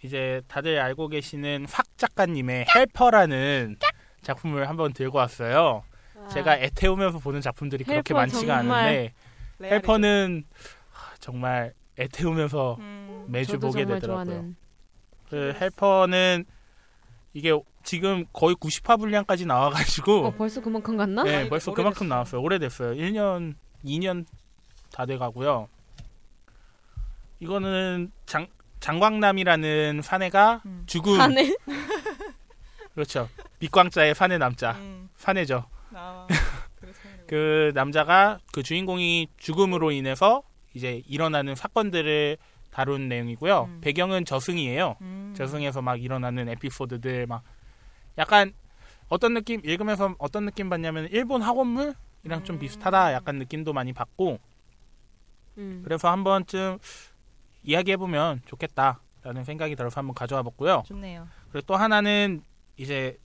[0.02, 3.76] 이제 다들 알고 계시는 팍 작가님의 헬퍼라는
[4.22, 5.84] 작품을 한번 들고 왔어요.
[6.30, 9.12] 제가 애 태우면서 보는 작품들이 그렇게 많지가 않은데
[9.58, 9.74] 레알이죠.
[9.74, 10.44] 헬퍼는
[10.90, 14.24] 하, 정말 애 태우면서 음, 매주 보게 되더라고요.
[14.24, 14.56] 좋아하는.
[15.28, 16.44] 그 헬퍼는
[17.34, 17.52] 이게
[17.82, 21.22] 지금 거의 90화 분량까지 나와가지고 어 벌써 그만큼 갔나?
[21.24, 21.74] 네, 벌써 오래됐어요.
[21.74, 22.40] 그만큼 나왔어요.
[22.40, 22.94] 오래됐어요.
[22.94, 23.54] 1년,
[23.84, 24.26] 2년
[24.92, 25.68] 다 돼가고요.
[27.40, 28.46] 이거는 장,
[28.80, 30.84] 장광남이라는 사내가 음.
[30.86, 31.16] 죽음.
[31.16, 31.56] 사네.
[32.94, 33.28] 그렇죠.
[33.58, 34.72] 밑광자의 사내 남자.
[34.72, 35.64] 음, 사내죠.
[35.94, 36.26] 아,
[37.26, 40.42] 그 남자가 그 주인공이 죽음으로 인해서
[40.74, 42.36] 이제 일어나는 사건들을
[42.70, 43.64] 다룬 내용이고요.
[43.64, 43.80] 음.
[43.82, 44.96] 배경은 저승이에요.
[45.00, 45.34] 음.
[45.36, 47.42] 저승에서 막 일어나는 에피소드들 막
[48.18, 48.52] 약간
[49.08, 52.58] 어떤 느낌 읽으면서 어떤 느낌 받냐면 일본 학원물 이랑 좀 음.
[52.60, 54.38] 비슷하다 약간 느낌도 많이 받고
[55.58, 55.82] 음.
[55.84, 56.78] 그래서 한 번쯤
[57.64, 60.82] 이야기해 보면 좋겠다라는 생각이 들어서 한번 가져와 봤고요.
[60.86, 61.28] 좋네요.
[61.50, 62.42] 그리고 또 하나는
[62.76, 63.18] 이제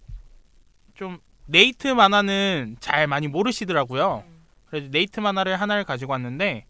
[0.93, 4.23] 좀 네이트 만화는 잘 많이 모르시더라고요.
[4.27, 4.45] 음.
[4.65, 6.65] 그래서 네이트 만화를 하나를 가지고 왔는데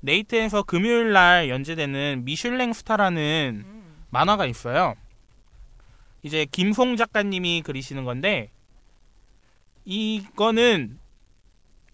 [0.00, 4.04] 네이트에서 금요일 날 연재되는 미슐랭 스타라는 음.
[4.10, 4.94] 만화가 있어요.
[6.22, 8.50] 이제 김송 작가님이 그리시는 건데
[9.84, 10.98] 이거는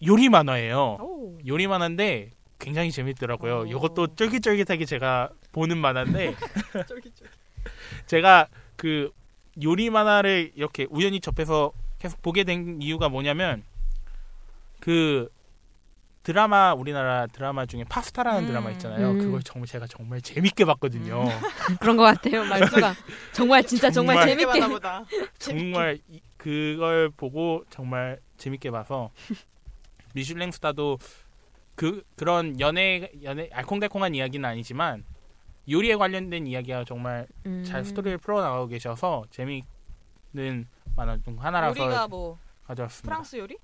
[0.05, 0.97] 요리 만화예요.
[0.99, 1.37] 오.
[1.47, 3.61] 요리 만화인데 굉장히 재밌더라고요.
[3.61, 3.65] 오.
[3.65, 6.35] 이것도 쫄깃쫄깃하게 제가 보는 만화인데
[6.87, 7.25] 쫄깃쫄깃.
[8.05, 9.11] 제가 그
[9.61, 13.63] 요리 만화를 이렇게 우연히 접해서 계속 보게 된 이유가 뭐냐면
[14.79, 15.29] 그
[16.23, 18.47] 드라마 우리나라 드라마 중에 파스타라는 음.
[18.47, 19.11] 드라마 있잖아요.
[19.11, 19.19] 음.
[19.19, 21.25] 그걸 정말 제가 정말 재밌게 봤거든요.
[21.79, 22.93] 그런 것 같아요 말투가.
[23.31, 24.37] 정말 진짜 정말, 정말.
[24.37, 24.67] 재밌게.
[24.67, 25.05] 보다.
[25.37, 29.11] 정말 이- 그걸 보고 정말 재밌게 봐서
[30.15, 30.97] 미슐랭 스타도
[31.75, 35.03] 그 그런 연애 연애 알콩달콩한 이야기는 아니지만
[35.69, 37.63] 요리에 관련된 이야기가 정말 음.
[37.65, 43.09] 잘 스토리를 풀어 나가고 계셔서 재미있는 만화 중 하나라서 요리가 뭐 가져왔습니다.
[43.09, 43.57] 프랑스 요리?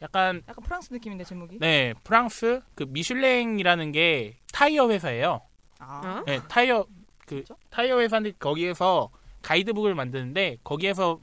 [0.00, 1.58] 약간 약간 프랑스 느낌인데 제목이.
[1.58, 5.40] 네 프랑스 그 미슐랭이라는 게 타이어 회사예요.
[5.80, 6.20] 아.
[6.20, 6.24] 어?
[6.26, 6.86] 네 타이어
[7.26, 7.42] 그?
[7.70, 9.10] 타이어 회사인데 거기에서
[9.42, 11.18] 가이드북을 만드는데 거기에서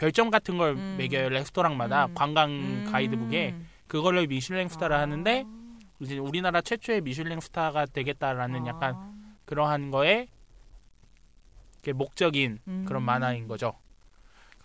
[0.00, 0.94] 별점 같은 걸 음.
[0.96, 2.14] 매겨요 레스토랑마다 음.
[2.14, 2.88] 관광 음.
[2.90, 3.54] 가이드북에
[3.86, 5.00] 그걸로 미슐랭 스타를 아.
[5.00, 5.44] 하는데
[6.00, 8.66] 이제 우리나라 최초의 미슐랭 스타가 되겠다라는 아.
[8.68, 8.96] 약간
[9.44, 10.28] 그러한 거에
[11.94, 12.84] 목적인 음.
[12.88, 13.74] 그런 만화인 거죠.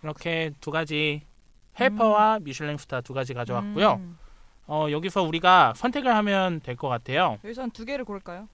[0.00, 1.22] 그렇게 두 가지
[1.78, 3.92] 헬퍼와 미슐랭 스타 두 가지 가져왔고요.
[3.94, 4.18] 음.
[4.66, 7.38] 어, 여기서 우리가 선택을 하면 될 것 같아요.
[7.44, 8.48] 여기서 한 두 개를 고를까요?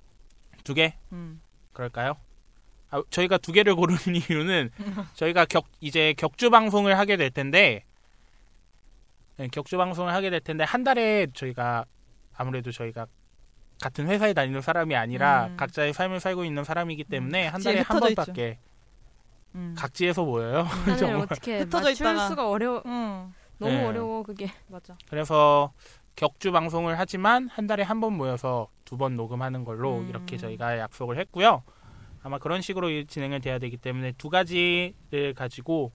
[0.65, 1.41] 두 개 음.
[1.73, 2.17] 그럴까요?
[2.93, 3.99] 아, 저희가 두 개를 고르는
[4.31, 4.71] 이유는
[5.15, 7.85] 저희가 격 이제 격주 방송을 하게 될 텐데
[9.39, 11.85] 네, 격주 방송을 하게 될 텐데 한 달에 저희가
[12.37, 13.07] 아무래도 저희가
[13.83, 15.57] 같은 회사에 다니는 사람이 아니라 음.
[15.57, 18.01] 각자의 삶을 살고 있는 사람이기 때문에 한 각지에 달에 한.
[18.01, 18.59] 번밖에
[19.55, 19.75] 음.
[19.77, 20.65] 각지에서 모여요.
[20.85, 21.23] 사실 정말.
[21.23, 22.29] 어떻게 흩어져 있다가.
[22.29, 23.33] 수가 어려 음.
[23.59, 23.85] 너무 네.
[23.87, 24.51] 어려워 그게.
[24.69, 24.95] 맞아.
[25.09, 25.73] 그래서
[26.15, 30.09] 격주 방송을 하지만 한 달에 한 번 모여서 두 번 녹음하는 걸로 음.
[30.11, 31.63] 이렇게 저희가 약속을 했고요.
[32.23, 35.93] 아마 그런 식으로 이- 진행을 돼야 되기 때문에 두 가지를 가지고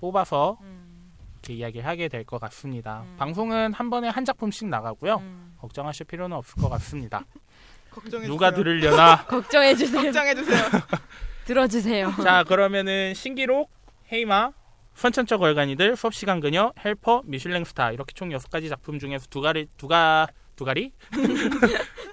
[0.00, 1.12] 뽑아서 음.
[1.34, 3.02] 이렇게 이야기를 하게 될 것 같습니다.
[3.02, 3.16] 음.
[3.18, 5.16] 방송은 한 번에 한 작품씩 나가고요.
[5.16, 5.54] 음.
[5.60, 7.24] 걱정하실 필요는 없을 것 같습니다.
[7.90, 9.24] 걱정해 누가 들으려나?
[9.26, 10.02] 걱정해 주세요.
[10.02, 10.62] 걱정해 주세요.
[11.44, 12.12] 들어주세요.
[12.22, 13.70] 자 그러면은 신기록,
[14.12, 14.52] 헤이마,
[14.94, 19.40] 선천적 얼간이들, 수업 시간 그녀, 헬퍼, 미슐랭 스타 이렇게 총 여섯 가지 작품 중에서 두
[19.40, 20.92] 가리 두가 두 가리?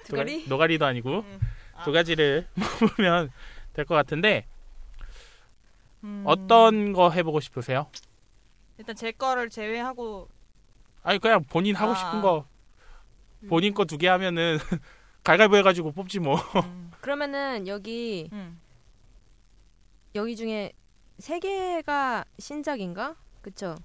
[0.04, 0.46] 두 가리?
[0.48, 1.40] 노가리도 아니고 음.
[1.80, 1.84] 아.
[1.84, 2.46] 두 가지를
[2.80, 3.30] 뽑으면
[3.72, 4.46] 될 것 같은데
[6.04, 6.22] 음.
[6.26, 7.90] 어떤 거 해보고 싶으세요?
[8.78, 10.28] 일단 제 거를 제외하고
[11.02, 11.94] 아니 그냥 본인 하고 아.
[11.94, 12.46] 싶은 거
[13.48, 14.58] 본인 거 두 개 하면은
[15.24, 16.36] 갈갈보 해가지고 뽑지 뭐.
[16.64, 16.90] 음.
[17.00, 18.58] 그러면은 여기 음.
[20.14, 20.72] 여기 중에
[21.18, 23.16] 세 개가 신작인가?
[23.42, 23.76] 그쵸?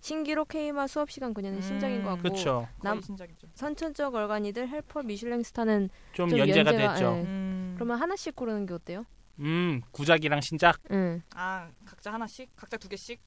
[0.00, 1.62] 신기록 헤이마 수업 시간 그녀는 음.
[1.62, 2.66] 신작인 것 같고 그렇죠.
[2.78, 3.48] 거의 남- 신작이죠.
[3.54, 7.04] 선천적 얼간이들 헬퍼 미슐랭 스타는 좀, 좀 연재가 연재가, 됐죠.
[7.18, 7.22] 예.
[7.22, 7.72] 음.
[7.76, 9.04] 그러면 하나씩 고르는 게 어때요?
[9.38, 10.78] 음 구작이랑 신작.
[10.90, 11.22] 응.
[11.34, 13.20] 아 각자 하나씩, 각자 두 개씩.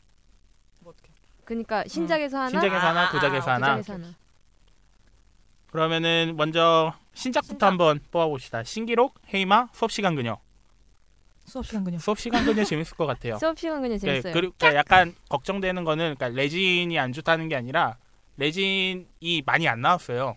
[0.79, 1.09] 뭐 어떻게?
[1.45, 3.75] 그러니까 신작에서 하나, 신작에서 하나, 아, 아, 구작에서 아, 하나.
[3.77, 4.15] 구작에서 하나.
[5.71, 7.67] 그러면은 먼저 신작부터 신작.
[7.67, 8.63] 한번 뽑아봅시다.
[8.63, 10.37] 신기록, 헤이마, 수업 시간 그녀.
[11.45, 11.99] 수업 시간 그냥.
[11.99, 13.37] 수업 시간 그녀 재밌을 것 같아요.
[13.39, 14.33] 수업 시간 그냥 네, 재밌어요.
[14.33, 17.97] 그리고 그러니까 약간 걱정되는 거는 그러니까 레진이 안 좋다는 게 아니라
[18.37, 20.35] 레진이 많이 안 나왔어요.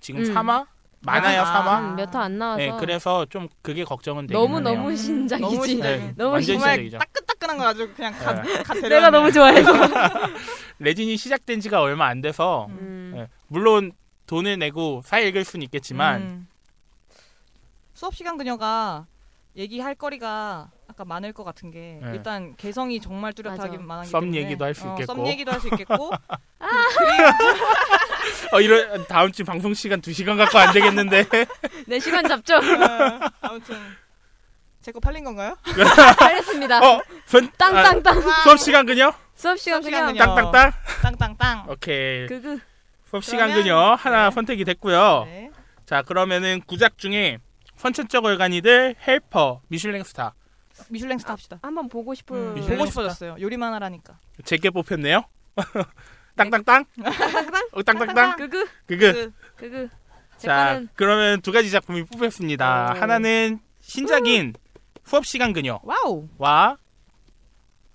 [0.00, 0.34] 지금 음.
[0.34, 0.66] 3화
[1.00, 1.94] 많아야 아.
[1.94, 1.94] 3화.
[1.94, 4.74] 몇화 안 나와서 네, 그래서 좀 그게 걱정은 되긴 너무 하네요.
[4.76, 5.76] 너무 음, 신작이지.
[5.80, 6.98] 네, 너무 완전 정말 신작이죠.
[6.98, 8.62] 따끈따끈한 거 아주 그냥 가, 네.
[8.62, 8.88] 가 데려왔네.
[8.88, 9.72] 내가 너무 좋아해서.
[10.80, 13.12] 레진이 시작된 지가 얼마 안 돼서 음.
[13.14, 13.92] 네, 물론
[14.26, 16.48] 돈을 내고 사 읽을 수는 있겠지만 음.
[17.94, 19.06] 수업 시간 그녀가
[19.56, 22.10] 얘기할 거리가 아까 많을 것 같은 게 네.
[22.14, 23.82] 일단 개성이 정말 뚜렷하게 맞아.
[23.84, 25.14] 많기 썸 때문에 얘기도 할 수 어, 있겠고.
[25.14, 26.10] 썸 얘기도 할 수 있겠고
[28.52, 31.24] 어 이런 다음 주 방송 시간 2시간 갖고 안 되겠는데.
[31.86, 32.54] 내 시간 잡죠.
[32.56, 33.76] 어, 아무튼
[34.82, 35.56] 제 거 팔린 건가요?
[36.18, 36.78] 잘했습니다.
[36.78, 38.22] 어, 선, 아, 땅땅땅.
[38.44, 39.12] 수업 시간 그녀?
[39.34, 40.14] 수업 시간 그녀.
[40.14, 40.72] 땅땅땅.
[41.02, 41.68] 땅땅땅.
[41.70, 42.26] 오케이.
[42.28, 42.58] 그그
[43.10, 44.34] 수업 시간 그녀 하나 네.
[44.34, 45.24] 선택이 됐고요.
[45.26, 45.50] 네.
[45.86, 47.38] 자, 그러면은 구작 중에
[47.76, 50.34] 선천적 얼간이들 헬퍼 미슐랭 스타
[50.88, 51.58] 미슐랭 스타 합시다.
[51.62, 52.90] 한번 보고 싶을 음, 미슐랭 보고.
[52.90, 53.36] 싶어졌어요.
[53.40, 54.18] 요리만 하라니까.
[54.44, 55.24] 제게 뽑혔네요.
[56.36, 56.84] 땅땅땅.
[57.72, 58.36] 어, 땅땅땅.
[58.36, 59.12] 그그 그그.
[59.12, 59.88] 그, 그그.
[60.36, 62.92] 제 자, 그러면 두 가지 작품이 뽑혔습니다.
[62.94, 63.00] 오.
[63.00, 64.52] 하나는 신작인
[65.04, 66.28] 수업 시간 그녀와 와우.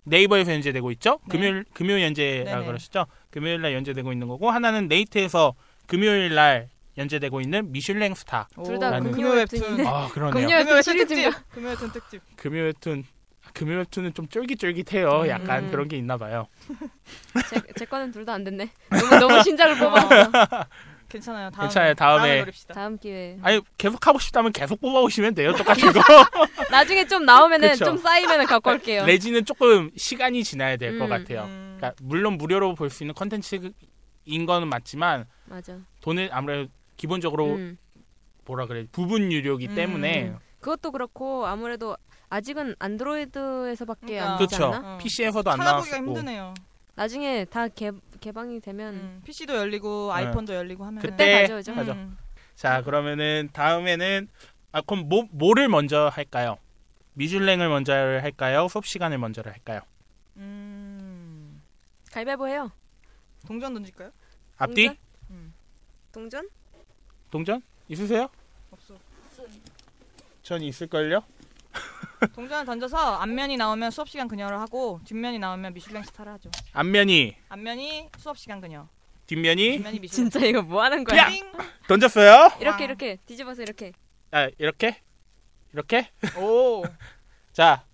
[0.03, 1.19] 네이버에서 연재되고 있죠.
[1.25, 1.37] 네.
[1.37, 2.63] 금요일 금요일 연재라.
[2.63, 3.05] 그러시죠.
[3.29, 5.53] 금요일 날 연재되고 있는 거고 하나는 네이트에서
[5.85, 8.47] 금요일 날 연재되고 있는 미슐랭 스타.
[8.63, 9.85] 둘다 금요 웹툰.
[9.87, 10.47] 아, 그러네요.
[10.47, 10.97] 금요- 웹툰?
[10.97, 11.31] 특집.
[11.51, 12.21] 금요 웹툰 특집.
[12.37, 13.03] 금요 웹툰
[13.53, 15.27] 금요 웹툰은 좀 쫄깃쫄깃해요.
[15.27, 15.71] 약간 음.
[15.71, 16.47] 그런 게 있나 봐요.
[17.49, 18.69] 제, 제 거는 둘 다 안 됐네.
[18.89, 20.31] 너무 너무 신작을 뽑았어.
[21.09, 21.49] 괜찮아요.
[21.49, 22.45] 다음에, 괜찮아요, 다음에.
[22.73, 23.37] 다음 기회.
[23.41, 25.51] 아니 계속 하고 싶다면 계속 뽑아오시면 돼요.
[25.53, 26.01] 똑같은 거.
[26.69, 27.83] 나중에 좀 나오면은 그쵸.
[27.85, 29.05] 좀 쌓이면은 갖고 올게요.
[29.05, 31.09] 레지는 조금 시간이 지나야 될것 음.
[31.09, 31.43] 같아요.
[31.43, 33.73] 음, 그러니까 물론 무료로 볼 수 있는 컨텐츠인
[34.47, 35.77] 거는 맞지만 맞아.
[36.01, 36.69] 돈을 아무래도
[37.01, 37.77] 기본적으로 음.
[38.45, 39.75] 뭐라 그래 부분 유료이기 음.
[39.75, 41.97] 때문에 그것도 그렇고 아무래도
[42.29, 44.37] 아직은 안드로이드에서밖에 안 그러니까.
[44.37, 44.75] 되지 그렇죠.
[44.75, 44.93] 않나?
[44.93, 44.97] 어.
[44.99, 46.53] PC에서도 안 찾아보기가 나왔고 힘드네요.
[46.93, 51.73] 나중에 다 개, 개방이 되면 음, PC도 열리고 아이폰도 열리고 하면 그때 가져오죠.
[51.73, 51.91] 하죠.
[51.93, 52.17] 음.
[52.53, 54.27] 자 그러면은 다음에는
[54.71, 56.59] 아 그럼 뭐 뭐를 먼저 할까요?
[57.13, 58.67] 미슐랭을 먼저 할까요?
[58.67, 59.81] 수업 시간을 먼저 할까요?
[60.37, 61.63] 음.
[62.11, 62.71] 가위바위보 해요.
[63.47, 64.11] 동전 던질까요?
[64.57, 64.97] 앞뒤 동전?
[65.31, 65.53] 음.
[66.11, 66.60] 동전?
[67.31, 68.29] 동전 있으세요?
[68.71, 68.95] 없어.
[70.43, 71.23] 전 있을걸요.
[72.35, 76.51] 동전을 던져서 앞면이 나오면 수업 시간 그녀를 하고 뒷면이 나오면 미슐랭 스타를 하죠.
[76.73, 78.87] 앞면이 앞면이 수업 시간 그녀,
[79.27, 80.29] 뒷면이 뒷면이 미슐랭.
[80.29, 81.21] 진짜 이거 뭐 하는 거야?
[81.21, 81.29] 야!
[81.29, 81.49] 띵!
[81.87, 82.51] 던졌어요.
[82.59, 82.89] 이렇게 와.
[82.89, 83.93] 이렇게 뒤집어서 이렇게.
[84.31, 85.01] 아 이렇게
[85.73, 86.83] 이렇게 오.
[87.53, 87.85] 자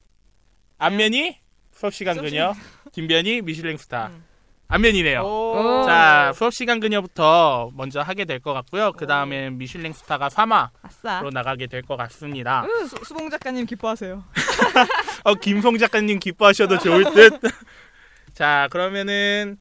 [0.79, 1.37] 앞면이
[1.71, 2.53] 수업 시간 수업 그녀,
[2.91, 4.07] 뒷면이 미슐랭 스타.
[4.07, 4.25] 음.
[4.69, 5.21] 앞면이네요.
[5.21, 5.83] 오.
[5.85, 8.91] 자 수업 시간 그녀부터 먼저 하게 될 것 같고요.
[8.93, 11.21] 그 다음에 미슐랭 스타가 3화로 아싸.
[11.33, 12.65] 나가게 될 것 같습니다.
[12.89, 14.23] 수, 수봉 작가님 기뻐하세요.
[15.23, 17.39] 어, 김송 작가님 기뻐하셔도 좋을 듯.
[18.33, 19.57] 자, 그러면은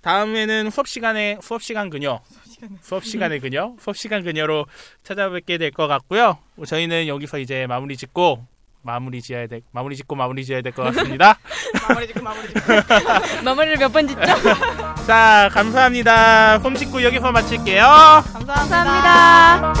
[0.00, 2.72] 다음에는 수업 시간에 수업 시간 그녀, 시간에.
[2.80, 4.66] 수업 시간의 그녀, 수업 시간 그녀로
[5.02, 6.38] 찾아뵙게 될 것 같고요.
[6.64, 8.46] 저희는 여기서 이제 마무리 짓고
[8.86, 11.36] 마무리 지어야 될 마무리 짓고 마무리 지어야 될 것 같습니다.
[11.88, 12.60] 마무리 짓고 마무리 짓고.
[13.44, 14.20] 마무리를 몇 번 짓죠?
[15.06, 16.60] 자, 감사합니다.
[16.60, 17.84] 솜 짓고 여기서 마칠게요.
[18.32, 19.72] 감사합니다.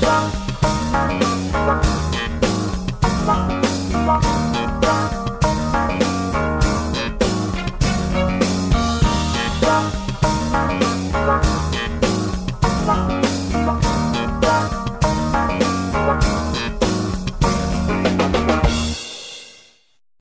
[0.00, 0.41] 감사합니다.